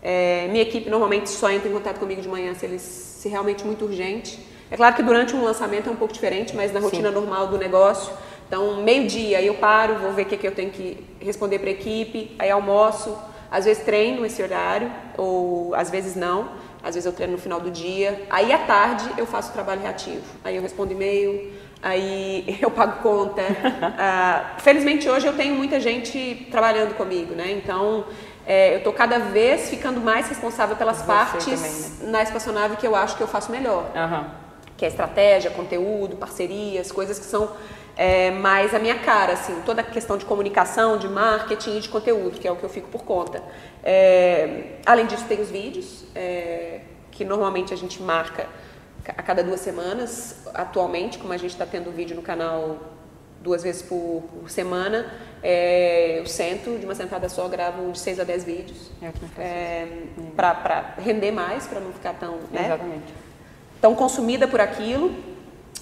É, 0.00 0.46
minha 0.46 0.62
equipe 0.62 0.88
normalmente 0.88 1.30
só 1.30 1.50
entra 1.50 1.68
em 1.68 1.72
contato 1.72 1.98
comigo 1.98 2.22
de 2.22 2.28
manhã 2.28 2.54
se 2.54 2.64
eles 2.64 2.82
se 2.82 3.28
realmente 3.28 3.64
muito 3.64 3.84
urgente. 3.84 4.38
É 4.70 4.76
claro 4.76 4.94
que 4.94 5.02
durante 5.02 5.34
um 5.34 5.42
lançamento 5.42 5.88
é 5.88 5.92
um 5.92 5.96
pouco 5.96 6.14
diferente, 6.14 6.54
mas 6.54 6.72
na 6.72 6.78
rotina 6.78 7.08
Sim. 7.08 7.14
normal 7.16 7.48
do 7.48 7.58
negócio. 7.58 8.12
Então, 8.46 8.84
meio-dia 8.84 9.42
eu 9.42 9.54
paro, 9.54 9.96
vou 9.96 10.12
ver 10.12 10.22
o 10.22 10.26
que, 10.26 10.36
que 10.36 10.46
eu 10.46 10.52
tenho 10.52 10.70
que 10.70 11.04
responder 11.18 11.58
para 11.58 11.70
a 11.70 11.72
equipe, 11.72 12.36
aí 12.38 12.48
almoço 12.52 13.18
às 13.50 13.64
vezes 13.64 13.84
treino 13.84 14.24
esse 14.24 14.42
horário, 14.42 14.90
ou 15.16 15.74
às 15.74 15.90
vezes 15.90 16.16
não. 16.16 16.48
Às 16.82 16.94
vezes 16.94 17.06
eu 17.06 17.12
treino 17.12 17.32
no 17.32 17.38
final 17.38 17.60
do 17.60 17.70
dia. 17.70 18.26
Aí 18.30 18.52
à 18.52 18.58
tarde 18.58 19.08
eu 19.18 19.26
faço 19.26 19.52
trabalho 19.52 19.80
reativo. 19.80 20.22
Aí 20.44 20.54
eu 20.56 20.62
respondo 20.62 20.92
e-mail, 20.92 21.52
aí 21.82 22.58
eu 22.62 22.70
pago 22.70 23.02
conta. 23.02 23.42
uh, 23.42 24.60
felizmente 24.62 25.08
hoje 25.08 25.26
eu 25.26 25.36
tenho 25.36 25.54
muita 25.54 25.80
gente 25.80 26.46
trabalhando 26.50 26.94
comigo, 26.94 27.34
né? 27.34 27.50
Então 27.50 28.04
é, 28.46 28.74
eu 28.74 28.78
estou 28.78 28.92
cada 28.92 29.18
vez 29.18 29.68
ficando 29.68 30.00
mais 30.00 30.28
responsável 30.28 30.76
pelas 30.76 30.98
Você 30.98 31.06
partes 31.06 31.44
também, 31.44 32.06
né? 32.06 32.12
na 32.12 32.22
espaçonave 32.22 32.76
que 32.76 32.86
eu 32.86 32.94
acho 32.94 33.16
que 33.16 33.22
eu 33.22 33.26
faço 33.28 33.50
melhor. 33.50 33.90
Uhum. 33.94 34.24
Que 34.76 34.84
é 34.84 34.88
estratégia, 34.88 35.50
conteúdo, 35.50 36.16
parcerias, 36.16 36.92
coisas 36.92 37.18
que 37.18 37.24
são 37.24 37.50
é, 37.96 38.30
mais 38.30 38.74
a 38.74 38.78
minha 38.78 38.98
cara, 38.98 39.32
assim, 39.32 39.62
toda 39.64 39.80
a 39.80 39.84
questão 39.84 40.18
de 40.18 40.24
comunicação, 40.24 40.98
de 40.98 41.08
marketing 41.08 41.78
e 41.78 41.80
de 41.80 41.88
conteúdo, 41.88 42.38
que 42.38 42.46
é 42.46 42.52
o 42.52 42.56
que 42.56 42.64
eu 42.64 42.68
fico 42.68 42.88
por 42.88 43.02
conta. 43.04 43.42
É, 43.82 44.78
além 44.84 45.06
disso, 45.06 45.24
tem 45.26 45.40
os 45.40 45.48
vídeos, 45.48 46.04
é, 46.14 46.80
que 47.10 47.24
normalmente 47.24 47.72
a 47.72 47.76
gente 47.76 48.02
marca 48.02 48.46
a 49.06 49.22
cada 49.22 49.42
duas 49.42 49.60
semanas. 49.60 50.42
Atualmente, 50.52 51.18
como 51.18 51.32
a 51.32 51.36
gente 51.36 51.52
está 51.52 51.64
tendo 51.64 51.90
vídeo 51.90 52.14
no 52.14 52.22
canal 52.22 52.76
duas 53.40 53.62
vezes 53.62 53.80
por, 53.80 54.24
por 54.40 54.50
semana, 54.50 55.06
é, 55.42 56.18
eu 56.18 56.26
sento 56.26 56.78
de 56.78 56.84
uma 56.84 56.94
sentada 56.94 57.28
só, 57.28 57.48
gravo 57.48 57.92
de 57.92 57.98
seis 57.98 58.18
a 58.18 58.24
dez 58.24 58.44
vídeos. 58.44 58.90
É, 59.00 59.40
é 59.40 59.88
para 60.34 60.94
render 60.98 61.30
mais, 61.30 61.66
para 61.66 61.80
não 61.80 61.92
ficar 61.92 62.14
tão, 62.14 62.38
né, 62.50 62.66
Exatamente. 62.66 63.14
tão 63.80 63.94
consumida 63.94 64.48
por 64.48 64.60
aquilo. 64.60 65.35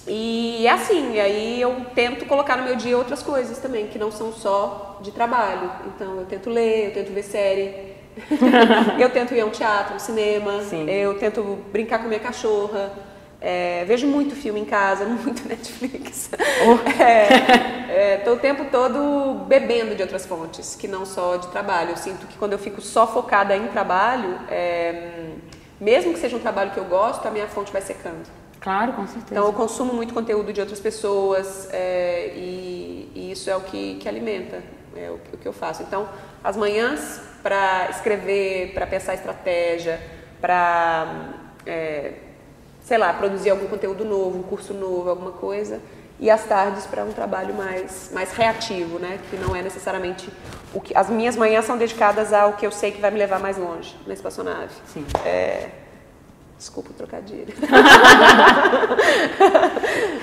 E 0.07 0.67
é 0.67 0.71
assim, 0.71 1.13
e 1.13 1.19
aí 1.19 1.61
eu 1.61 1.75
tento 1.95 2.25
colocar 2.25 2.57
no 2.57 2.63
meu 2.63 2.75
dia 2.75 2.97
outras 2.97 3.23
coisas 3.23 3.57
também, 3.57 3.87
que 3.87 3.97
não 3.97 4.11
são 4.11 4.31
só 4.31 4.99
de 5.01 5.11
trabalho. 5.11 5.71
Então 5.87 6.19
eu 6.19 6.25
tento 6.25 6.49
ler, 6.49 6.87
eu 6.87 6.93
tento 6.93 7.11
ver 7.11 7.23
série, 7.23 7.95
eu 8.99 9.09
tento 9.09 9.33
ir 9.33 9.41
a 9.41 9.45
um 9.45 9.49
teatro, 9.49 9.95
um 9.95 9.99
cinema, 9.99 10.61
Sim. 10.61 10.89
eu 10.89 11.17
tento 11.17 11.57
brincar 11.71 11.99
com 11.99 12.07
minha 12.07 12.19
cachorra. 12.19 12.93
É, 13.41 13.83
vejo 13.85 14.07
muito 14.07 14.35
filme 14.35 14.59
em 14.59 14.65
casa, 14.65 15.05
muito 15.09 15.47
Netflix. 15.47 16.29
Oh. 16.65 16.77
É, 17.95 18.23
é, 18.25 18.29
o 18.29 18.35
tempo 18.35 18.65
todo 18.65 19.45
bebendo 19.47 19.95
de 19.95 20.01
outras 20.01 20.25
fontes, 20.25 20.75
que 20.75 20.87
não 20.87 21.05
só 21.05 21.37
de 21.37 21.47
trabalho. 21.47 21.91
Eu 21.91 21.97
sinto 21.97 22.27
que 22.27 22.37
quando 22.37 22.51
eu 22.51 22.59
fico 22.59 22.81
só 22.81 23.07
focada 23.07 23.55
em 23.55 23.67
trabalho, 23.67 24.37
é, 24.49 25.29
mesmo 25.79 26.11
que 26.11 26.19
seja 26.19 26.35
um 26.35 26.39
trabalho 26.39 26.71
que 26.71 26.77
eu 26.77 26.85
gosto, 26.85 27.25
a 27.25 27.31
minha 27.31 27.47
fonte 27.47 27.71
vai 27.71 27.81
secando. 27.81 28.23
Claro, 28.65 28.93
com 28.93 29.05
certeza. 29.05 29.27
Então 29.29 29.45
eu 29.45 29.53
consumo 29.53 29.93
muito 29.93 30.11
conteúdo 30.11 30.51
de 30.51 30.59
outras 30.59 30.79
pessoas 30.79 31.69
é, 31.71 32.33
e, 32.35 33.11
e, 33.13 33.31
isso 33.31 33.47
é 33.47 33.55
o 33.55 33.61
que, 33.61 33.93
que 33.97 34.09
alimenta 34.09 34.63
é 34.95 35.11
o, 35.11 35.19
o, 35.33 35.37
que 35.37 35.47
eu 35.47 35.53
faço. 35.53 35.83
Então, 35.83 36.09
as 36.43 36.57
manhãs 36.57 37.21
para 37.43 37.91
escrever, 37.91 38.73
para 38.73 38.87
pensar 38.87 39.13
estratégia, 39.13 40.01
para, 40.41 41.35
é, 41.63 42.13
sei 42.81 42.97
lá, 42.97 43.13
produzir 43.13 43.51
algum 43.51 43.67
conteúdo 43.67 44.03
novo, 44.03 44.39
um 44.39 44.43
curso 44.43 44.73
novo, 44.73 45.11
alguma 45.11 45.33
coisa. 45.33 45.79
E 46.19 46.31
as 46.31 46.43
tardes 46.45 46.87
para 46.87 47.03
um 47.03 47.11
trabalho 47.11 47.53
mais, 47.53 48.09
mais 48.11 48.31
reativo, 48.31 48.97
né? 48.97 49.19
Que 49.29 49.35
não 49.35 49.55
é 49.55 49.61
necessariamente 49.61 50.27
o 50.73 50.81
que. 50.81 50.97
As 50.97 51.07
minhas 51.07 51.35
manhãs 51.35 51.65
são 51.65 51.77
dedicadas 51.77 52.33
ao 52.33 52.53
que 52.53 52.65
eu 52.65 52.71
sei 52.71 52.91
que 52.91 52.99
vai 52.99 53.11
me 53.11 53.19
levar 53.19 53.39
mais 53.39 53.57
longe 53.57 53.95
na 54.07 54.13
espaçonave. 54.15 54.73
Sim. 54.87 55.05
É, 55.23 55.69
Desculpa 56.57 56.91
o 56.91 56.93
trocadilho. 56.93 57.53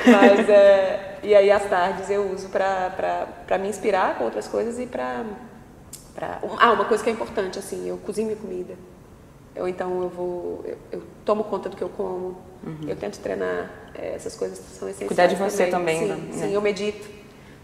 Mas, 0.06 0.48
é, 0.48 1.18
e 1.22 1.34
aí, 1.34 1.50
às 1.50 1.64
tardes, 1.64 2.08
eu 2.10 2.30
uso 2.32 2.48
para 2.48 3.58
me 3.60 3.68
inspirar 3.68 4.16
com 4.16 4.24
outras 4.24 4.48
coisas 4.48 4.78
e 4.78 4.86
para... 4.86 5.24
Ah, 6.58 6.72
uma 6.72 6.84
coisa 6.84 7.02
que 7.02 7.10
é 7.10 7.12
importante, 7.12 7.58
assim, 7.58 7.88
eu 7.88 7.96
cozinho 7.98 8.28
minha 8.28 8.38
comida. 8.38 8.74
Eu, 9.54 9.68
então, 9.68 10.02
eu 10.02 10.08
vou... 10.08 10.64
Eu, 10.64 10.78
eu 10.92 11.02
tomo 11.24 11.44
conta 11.44 11.68
do 11.68 11.76
que 11.76 11.82
eu 11.82 11.90
como. 11.90 12.38
Uhum. 12.64 12.88
Eu 12.88 12.96
tento 12.96 13.18
treinar. 13.18 13.70
É, 13.94 14.14
essas 14.14 14.34
coisas 14.34 14.58
são 14.58 14.88
essenciais 14.88 15.08
Cuidar 15.08 15.26
de 15.26 15.34
você 15.34 15.66
também. 15.66 16.00
Sim, 16.00 16.06
né? 16.08 16.32
sim, 16.32 16.54
eu 16.54 16.60
medito 16.62 17.06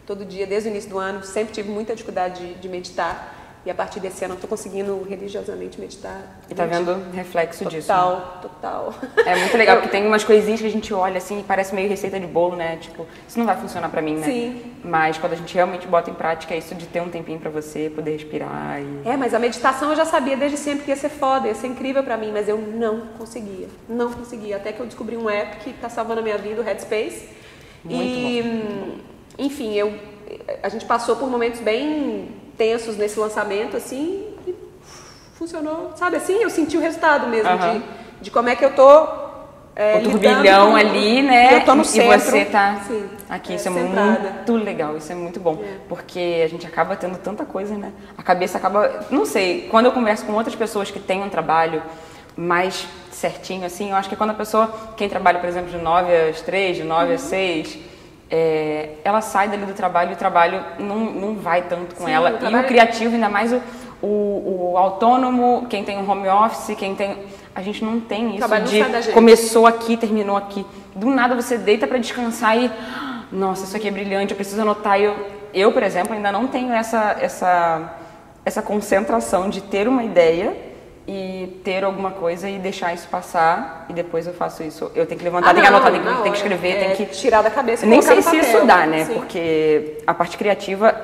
todo 0.07 0.25
dia, 0.25 0.47
desde 0.47 0.69
o 0.69 0.71
início 0.71 0.91
do 0.91 0.99
ano. 0.99 1.25
Sempre 1.25 1.55
tive 1.55 1.71
muita 1.71 1.95
dificuldade 1.95 2.47
de, 2.47 2.55
de 2.55 2.69
meditar. 2.69 3.48
E 3.69 3.71
a 3.71 3.75
partir 3.75 4.01
desse 4.01 4.25
ano 4.25 4.33
eu 4.33 4.37
estou 4.37 4.49
conseguindo 4.49 5.07
religiosamente 5.07 5.79
meditar. 5.79 6.41
E 6.49 6.55
tá 6.55 6.65
vendo 6.65 7.13
reflexo 7.13 7.65
total, 7.65 7.71
disso. 7.71 7.87
Total, 7.87 8.17
né? 8.17 8.33
total. 8.41 8.95
É 9.27 9.37
muito 9.37 9.55
legal, 9.59 9.77
porque 9.77 9.91
tem 9.91 10.07
umas 10.07 10.25
coisinhas 10.25 10.59
que 10.59 10.67
a 10.67 10.71
gente 10.71 10.95
olha 10.95 11.19
assim 11.19 11.41
e 11.41 11.43
parece 11.43 11.75
meio 11.75 11.87
receita 11.87 12.19
de 12.19 12.27
bolo, 12.27 12.57
né? 12.57 12.79
Tipo, 12.81 13.07
isso 13.29 13.39
não 13.39 13.45
vai 13.45 13.59
funcionar 13.59 13.91
pra 13.91 14.01
mim, 14.01 14.15
né? 14.15 14.25
Sim. 14.25 14.73
Mas 14.83 15.19
quando 15.19 15.35
a 15.35 15.37
gente 15.37 15.55
realmente 15.55 15.87
bota 15.87 16.11
em 16.11 16.15
prática 16.15 16.55
é 16.55 16.57
isso 16.57 16.75
de 16.75 16.87
ter 16.87 17.03
um 17.03 17.11
tempinho 17.11 17.39
pra 17.39 17.51
você, 17.51 17.93
poder 17.95 18.13
respirar 18.13 18.81
e... 18.81 19.07
É, 19.07 19.19
mas 19.19 19.35
a 19.35 19.39
meditação 19.39 19.91
eu 19.91 19.97
já 19.97 20.07
sabia 20.07 20.35
desde 20.35 20.57
sempre 20.57 20.85
que 20.85 20.91
ia 20.91 20.97
ser 20.97 21.11
foda, 21.11 21.47
ia 21.47 21.55
ser 21.55 21.67
incrível 21.67 22.03
pra 22.03 22.17
mim, 22.17 22.31
mas 22.33 22.49
eu 22.49 22.57
não 22.57 23.01
conseguia. 23.19 23.69
Não 23.87 24.11
conseguia. 24.11 24.57
Até 24.57 24.73
que 24.73 24.81
eu 24.81 24.87
descobri 24.87 25.15
um 25.15 25.29
app 25.29 25.59
que 25.59 25.75
tá 25.75 25.91
salvando 25.91 26.21
a 26.21 26.23
minha 26.23 26.39
vida, 26.39 26.63
o 26.63 26.65
Headspace. 26.65 27.29
Muito 27.85 28.03
e, 28.03 28.43
bom. 28.43 29.45
enfim, 29.45 29.75
eu, 29.75 29.93
a 30.63 30.71
gente 30.71 30.87
passou 30.87 31.17
por 31.17 31.29
momentos 31.29 31.61
bem 31.61 32.48
tensos 32.59 32.97
nesse 32.97 33.19
lançamento, 33.19 33.77
assim, 33.77 34.27
e 34.47 34.55
funcionou, 35.35 35.93
sabe 35.97 36.17
assim? 36.17 36.35
Eu 36.43 36.51
senti 36.51 36.77
o 36.77 36.81
resultado 36.81 37.27
mesmo 37.29 37.49
Aham. 37.49 37.75
de, 37.79 37.83
de 38.23 38.31
como 38.31 38.49
é 38.49 38.57
que 38.57 38.65
eu 38.65 38.75
tô. 38.75 39.07
É, 39.77 39.99
o 39.99 40.03
turbilhão 40.11 40.71
com- 40.71 40.77
ali, 40.77 41.23
né? 41.23 41.55
Eu 41.55 41.65
tô 41.65 41.73
no 41.77 41.83
e 41.83 41.85
centro. 41.85 42.19
você 42.19 42.45
tá 42.47 42.81
Sim, 42.89 43.09
aqui. 43.31 43.53
é, 43.53 43.57
isso 43.57 43.69
é 43.69 43.73
centrada. 43.73 44.19
muito 44.31 44.57
legal, 44.57 44.97
isso 44.97 45.13
é 45.13 45.15
muito 45.15 45.39
bom. 45.39 45.57
É. 45.63 45.77
Porque 45.89 46.43
a 46.45 46.49
gente 46.49 46.67
acaba 46.67 46.97
tendo 46.97 47.17
tanta 47.19 47.45
coisa, 47.45 47.77
né? 47.77 47.93
A 48.17 48.23
cabeça 48.25 48.59
acaba. 48.59 49.07
Não 49.09 49.25
sei, 49.25 49.69
quando 49.71 49.87
eu 49.87 49.93
converso 49.93 50.25
com 50.27 50.33
outras 50.33 50.57
pessoas 50.57 50.91
que 50.91 50.99
têm 50.99 51.23
um 51.23 51.29
trabalho 51.29 51.81
mais 52.37 52.89
certinho, 53.13 53.65
assim, 53.65 53.91
eu 53.91 53.97
acho 53.97 54.09
que 54.09 54.17
quando 54.17 54.31
a 54.31 54.35
pessoa, 54.35 54.73
quem 54.97 55.09
trabalha, 55.09 55.39
por 55.39 55.49
exemplo, 55.49 55.71
de 55.71 55.79
9 55.79 56.13
às 56.29 56.41
3, 56.41 56.77
de 56.79 56.83
9 56.85 57.11
Uhum. 57.11 57.15
às 57.15 57.21
6, 57.21 57.79
é, 58.31 58.91
ela 59.05 59.21
sai 59.21 59.49
dali 59.49 59.65
do 59.65 59.73
trabalho 59.73 60.11
e 60.11 60.15
o 60.15 60.17
trabalho 60.17 60.63
não, 60.79 60.99
não 60.99 61.35
vai 61.35 61.63
tanto 61.63 61.95
com 61.95 62.05
Sim, 62.05 62.13
ela. 62.13 62.31
o 62.31 62.35
E 62.35 62.39
trabalho- 62.39 62.65
o 62.65 62.67
criativo, 62.67 63.15
ainda 63.15 63.29
mais 63.29 63.53
o, 63.53 63.61
o, 64.03 64.71
o 64.73 64.79
autônomo, 64.79 65.67
quem 65.69 65.83
tem 65.85 65.99
um 65.99 66.09
home 66.11 66.29
office, 66.29 66.77
quem 66.77 66.95
tem. 66.95 67.17
A 67.55 67.63
gente 67.63 67.85
não 67.85 67.99
tem 68.01 68.37
isso 68.37 68.47
não 68.49 68.65
de 68.65 69.13
começou 69.13 69.67
aqui, 69.67 69.97
terminou 69.97 70.37
aqui. 70.37 70.65
Do 70.95 71.09
nada 71.09 71.35
você 71.35 71.57
deita 71.59 71.87
para 71.87 71.99
descansar 71.99 72.57
e 72.57 72.71
nossa, 73.33 73.65
isso 73.65 73.77
aqui 73.77 73.89
é 73.89 73.91
brilhante, 73.91 74.33
eu 74.33 74.37
preciso 74.37 74.61
anotar. 74.63 75.01
Eu, 75.01 75.15
eu, 75.53 75.73
por 75.73 75.83
exemplo, 75.83 76.15
ainda 76.15 76.31
não 76.31 76.47
tenho 76.47 76.73
essa 76.73 77.17
essa 77.21 77.93
essa 78.45 78.63
concentração 78.63 79.49
de 79.51 79.61
ter 79.61 79.87
uma 79.89 80.03
ideia 80.05 80.57
e 81.11 81.59
ter 81.65 81.85
alguma 81.85 82.11
coisa 82.11 82.51
e 82.51 82.59
deixar 82.59 82.93
isso 82.93 83.09
passar 83.09 83.87
e 83.89 83.95
depois 83.95 84.27
eu 84.27 84.35
faço 84.35 84.63
isso. 84.63 84.93
Eu 84.95 85.07
tenho 85.07 85.19
que 85.19 85.25
levantar, 85.25 85.49
Ah, 85.49 85.55
tenho 85.55 85.63
que 85.63 85.73
anotar, 85.73 85.91
tenho 85.91 86.23
que, 86.23 86.29
escrever, 86.37 86.69
É, 86.69 86.81
tenho 86.85 86.97
que 86.97 87.07
tirar 87.17 87.41
da 87.41 87.51
cabeça 87.51 87.87
Nem 87.87 88.03
sei 88.03 88.21
se 88.21 88.37
isso 88.37 88.67
dá, 88.67 88.85
né? 88.87 89.07
Sim. 89.07 89.15
Porque 89.15 90.03
a 90.07 90.13
parte 90.13 90.37
criativa 90.37 90.95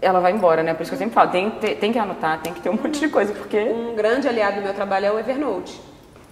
ela 0.00 0.20
vai 0.20 0.32
embora, 0.32 0.62
né? 0.62 0.72
Por 0.72 0.82
isso 0.82 0.90
que 0.90 0.94
eu 0.94 0.98
sempre 0.98 1.14
falo, 1.14 1.30
tem, 1.30 1.50
tem, 1.50 1.76
tem 1.76 1.92
que 1.92 1.98
anotar, 1.98 2.40
tem 2.40 2.54
que 2.54 2.62
ter 2.62 2.70
um 2.70 2.78
monte 2.82 2.98
de 2.98 3.08
coisa, 3.10 3.34
porque 3.34 3.58
Um 3.58 3.94
grande 3.94 4.26
aliado 4.26 4.56
do 4.56 4.62
meu 4.62 4.72
trabalho 4.72 5.04
é 5.04 5.12
o 5.12 5.18
Evernote. 5.18 5.78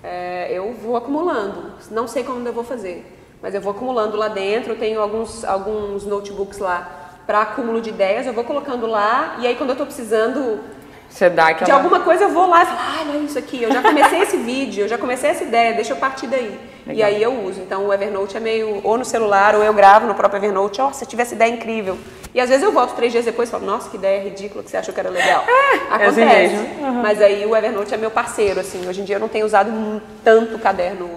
É, 0.02 0.48
eu 0.50 0.72
vou 0.72 0.96
acumulando, 0.96 1.74
não 1.90 2.09
sei 2.09 2.24
como 2.24 2.48
eu 2.48 2.54
vou 2.54 2.64
fazer, 2.64 3.04
mas 3.42 3.54
eu 3.54 3.61
vou 3.61 3.72
acumulando 3.72 4.16
lá 4.16 4.28
dentro. 4.28 4.72
Eu 4.72 4.78
tenho 4.78 4.98
alguns, 4.98 5.44
alguns 5.44 6.06
notebooks 6.06 6.59
lá 6.59 7.11
para 7.26 7.42
acúmulo 7.42 7.83
de 7.83 7.90
ideias, 7.90 8.26
eu 8.26 8.33
vou 8.33 8.44
colocando 8.44 8.87
lá 8.87 9.37
e 9.40 9.46
aí 9.46 9.54
quando 9.56 9.70
eu 9.70 9.74
estou 9.74 9.87
precisando 9.87 10.59
você 11.11 11.29
dá 11.29 11.49
aquela 11.49 11.64
de 11.66 11.73
alguma 11.73 12.01
coisa 12.01 12.25
eu 12.25 12.31
vou 12.31 12.49
lá 12.49 12.62
e 12.62 12.66
falo, 12.66 12.79
ah, 12.81 13.05
olha 13.11 13.18
isso 13.18 13.38
aqui, 13.38 13.62
eu 13.62 13.73
já 13.73 13.83
comecei 13.83 14.20
esse 14.23 14.37
vídeo, 14.38 14.85
eu 14.85 14.88
já 14.88 14.96
comecei 14.96 15.31
essa 15.31 15.42
ideia, 15.44 15.75
deixa 15.75 15.92
eu 15.92 15.96
partir 15.96 16.29
daí. 16.29 16.59
E 16.87 16.88
Legal. 16.90 17.09
aí 17.09 17.23
eu 17.23 17.44
uso. 17.44 17.61
Então 17.61 17.87
o 17.87 17.92
Evernote 17.92 18.37
é 18.37 18.40
meio 18.40 18.81
ou 18.83 18.96
no 18.96 19.05
celular 19.05 19.55
ou 19.55 19.62
eu 19.62 19.75
gravo 19.75 20.07
no 20.07 20.14
próprio 20.14 20.38
Evernote, 20.38 20.81
ó, 20.81 20.92
se 20.92 21.05
eu 21.05 21.09
tivesse 21.09 21.35
ideia 21.35 21.53
incrível. 21.53 21.99
E 22.33 22.40
às 22.40 22.49
vezes 22.49 22.64
eu 22.64 22.73
volto 22.73 22.94
três 22.94 23.11
dias 23.12 23.25
depois 23.25 23.49
e 23.49 23.53
falo, 23.53 23.66
nossa, 23.66 23.90
que 23.90 23.96
ideia 23.96 24.23
ridícula 24.23 24.62
que 24.62 24.70
você 24.70 24.77
achou 24.77 24.94
que 24.94 25.01
era 25.01 25.11
legal. 25.11 25.44
é 25.49 26.07
assim 26.07 26.23
Acontece. 26.23 26.55
mesmo. 26.55 26.92
Mas 27.03 27.20
aí 27.20 27.44
o 27.44 27.57
Evernote 27.57 27.92
é 27.92 27.96
meu 27.96 28.11
parceiro, 28.11 28.61
assim. 28.61 28.88
Hoje 28.88 29.01
em 29.01 29.05
dia 29.05 29.16
eu 29.16 29.20
não 29.20 29.29
tenho 29.29 29.44
usado 29.44 30.01
tanto 30.23 30.59
caderno 30.59 31.09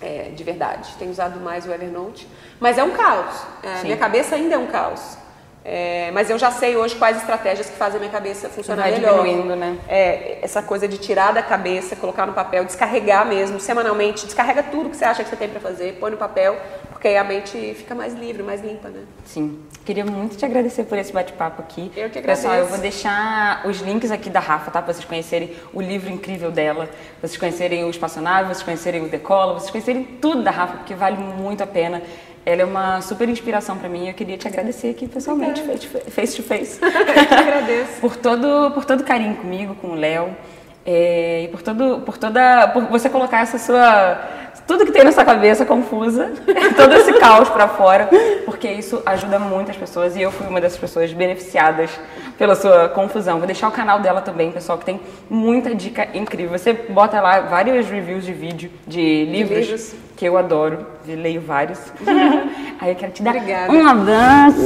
é, 0.00 0.30
de 0.34 0.44
verdade. 0.44 0.94
Tenho 0.98 1.10
usado 1.10 1.40
mais 1.40 1.66
o 1.66 1.72
Evernote. 1.72 2.28
Mas 2.60 2.76
é 2.76 2.84
um 2.84 2.90
caos. 2.90 3.34
É, 3.62 3.82
minha 3.82 3.96
cabeça 3.96 4.34
ainda 4.34 4.54
é 4.54 4.58
um 4.58 4.66
caos. 4.66 5.16
É, 5.64 6.10
mas 6.12 6.28
eu 6.28 6.38
já 6.38 6.50
sei 6.50 6.76
hoje 6.76 6.96
quais 6.96 7.16
estratégias 7.18 7.68
que 7.70 7.76
fazem 7.76 7.96
a 7.96 8.00
minha 8.00 8.10
cabeça 8.10 8.48
funcionar 8.48 8.82
Vai 8.82 8.92
melhor. 8.92 9.22
diminuindo, 9.22 9.54
né? 9.54 9.78
É, 9.88 10.38
essa 10.42 10.60
coisa 10.60 10.88
de 10.88 10.98
tirar 10.98 11.32
da 11.32 11.42
cabeça, 11.42 11.94
colocar 11.94 12.26
no 12.26 12.32
papel, 12.32 12.64
descarregar 12.64 13.24
mesmo, 13.26 13.60
semanalmente, 13.60 14.24
descarrega 14.26 14.62
tudo 14.64 14.90
que 14.90 14.96
você 14.96 15.04
acha 15.04 15.22
que 15.22 15.30
você 15.30 15.36
tem 15.36 15.48
para 15.48 15.60
fazer, 15.60 15.98
põe 16.00 16.10
no 16.10 16.16
papel, 16.16 16.56
porque 16.90 17.06
aí 17.06 17.16
a 17.16 17.22
mente 17.22 17.74
fica 17.74 17.94
mais 17.94 18.12
livre, 18.12 18.42
mais 18.42 18.60
limpa, 18.60 18.88
né? 18.88 19.02
Sim. 19.24 19.60
Queria 19.84 20.04
muito 20.04 20.36
te 20.36 20.44
agradecer 20.44 20.82
por 20.84 20.98
esse 20.98 21.12
bate-papo 21.12 21.62
aqui. 21.62 21.92
Eu 21.96 22.10
que 22.10 22.20
Pessoal, 22.20 22.54
eu 22.54 22.64
agradeço. 22.64 22.70
vou 22.70 22.78
deixar 22.82 23.62
os 23.64 23.80
links 23.80 24.10
aqui 24.10 24.30
da 24.30 24.40
Rafa, 24.40 24.70
tá? 24.70 24.82
Pra 24.82 24.92
vocês 24.92 25.04
conhecerem 25.04 25.54
o 25.72 25.80
livro 25.80 26.10
incrível 26.10 26.50
dela, 26.50 26.88
vocês 27.20 27.36
conhecerem 27.36 27.84
o 27.84 27.90
Espaçonável, 27.90 28.46
vocês 28.48 28.62
conhecerem 28.64 29.04
o 29.04 29.08
Decola, 29.08 29.54
vocês 29.54 29.70
conhecerem 29.70 30.02
tudo 30.20 30.42
da 30.42 30.50
Rafa, 30.50 30.78
porque 30.78 30.94
vale 30.94 31.16
muito 31.18 31.62
a 31.62 31.66
pena. 31.68 32.02
Ela 32.44 32.62
é 32.62 32.64
uma 32.64 33.00
super 33.00 33.28
inspiração 33.28 33.78
pra 33.78 33.88
mim 33.88 34.06
e 34.06 34.08
eu 34.08 34.14
queria 34.14 34.36
te 34.36 34.48
agradecer 34.48 34.90
aqui 34.90 35.06
pessoalmente, 35.06 35.62
face 35.62 35.86
to 35.86 36.10
face. 36.10 36.36
to 36.36 36.42
face. 36.42 36.80
Eu 36.82 37.26
que 37.26 37.34
agradeço. 37.34 38.00
por 38.00 38.16
todo 38.16 38.72
por 38.72 38.84
todo 38.84 39.04
carinho 39.04 39.36
comigo, 39.36 39.76
com 39.76 39.88
o 39.88 39.94
Léo, 39.94 40.36
é, 40.84 41.42
e 41.44 41.48
por 41.48 41.62
todo 41.62 42.00
por 42.00 42.18
toda 42.18 42.68
por 42.68 42.84
você 42.84 43.08
colocar 43.08 43.40
essa 43.40 43.58
sua 43.58 44.18
tudo 44.66 44.84
que 44.86 44.92
tem 44.92 45.04
na 45.04 45.12
sua 45.12 45.24
cabeça 45.24 45.64
confusa, 45.64 46.30
todo 46.76 46.94
esse 46.94 47.12
caos 47.14 47.48
pra 47.48 47.68
fora, 47.68 48.08
porque 48.44 48.70
isso 48.70 49.02
ajuda 49.04 49.38
muitas 49.38 49.76
pessoas 49.76 50.16
e 50.16 50.22
eu 50.22 50.30
fui 50.30 50.46
uma 50.46 50.60
dessas 50.60 50.78
pessoas 50.78 51.12
beneficiadas 51.12 51.90
pela 52.38 52.54
sua 52.54 52.88
confusão. 52.88 53.38
Vou 53.38 53.46
deixar 53.46 53.68
o 53.68 53.72
canal 53.72 54.00
dela 54.00 54.20
também, 54.20 54.50
pessoal, 54.50 54.78
que 54.78 54.84
tem 54.84 55.00
muita 55.28 55.74
dica 55.74 56.08
incrível. 56.14 56.56
Você 56.58 56.72
bota 56.72 57.20
lá 57.20 57.40
vários 57.40 57.88
reviews 57.88 58.24
de 58.24 58.32
vídeo 58.32 58.70
de 58.86 59.24
livros, 59.24 59.58
livros. 59.58 59.94
que 60.16 60.24
eu 60.24 60.36
adoro, 60.36 60.86
leio 61.06 61.40
vários. 61.40 61.80
Aí 62.80 62.90
eu 62.90 62.96
quero 62.96 63.12
te 63.12 63.22
dar 63.22 63.36
Obrigada. 63.36 63.72
um 63.72 63.86
abraço, 63.86 64.64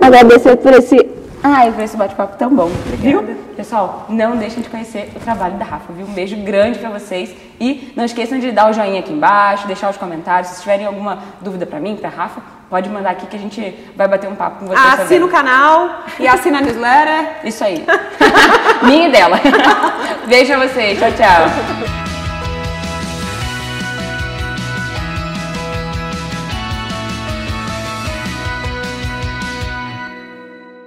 agradecer 0.00 0.56
por 0.56 0.72
esse 0.72 0.96
Ai, 1.42 1.70
por 1.70 1.82
esse 1.82 1.96
bate-papo 1.96 2.36
tão 2.36 2.50
bom, 2.54 2.68
viu? 2.98 3.22
Pessoal, 3.56 4.06
não 4.08 4.36
deixem 4.36 4.62
de 4.62 4.68
conhecer 4.68 5.12
o 5.14 5.20
trabalho 5.20 5.54
da 5.56 5.64
Rafa, 5.64 5.92
viu? 5.92 6.06
Um 6.06 6.12
beijo 6.12 6.36
grande 6.36 6.78
pra 6.78 6.90
vocês 6.90 7.34
e 7.60 7.92
não 7.96 8.04
esqueçam 8.04 8.38
de 8.38 8.50
dar 8.52 8.70
o 8.70 8.72
joinha 8.72 9.00
aqui 9.00 9.12
embaixo, 9.12 9.66
deixar 9.66 9.88
os 9.90 9.96
comentários. 9.96 10.50
Se 10.50 10.60
tiverem 10.60 10.86
alguma 10.86 11.18
dúvida 11.40 11.64
pra 11.64 11.78
mim, 11.80 11.96
pra 11.96 12.08
Rafa, 12.10 12.40
pode 12.68 12.88
mandar 12.90 13.10
aqui 13.10 13.26
que 13.26 13.36
a 13.36 13.38
gente 13.38 13.60
vai 13.96 14.08
bater 14.08 14.28
um 14.28 14.34
papo 14.34 14.60
com 14.60 14.66
vocês 14.66 14.86
Assina 14.86 15.04
também. 15.04 15.22
o 15.22 15.28
canal 15.28 16.04
e 16.18 16.26
assina 16.26 16.58
a 16.58 16.60
newsletter. 16.60 17.36
Isso 17.44 17.64
aí. 17.64 17.84
Minha 18.82 19.08
e 19.08 19.12
dela. 19.12 19.40
Beijo 20.26 20.52
pra 20.52 20.68
vocês. 20.68 20.98
Tchau, 20.98 21.10
tchau. 21.12 22.05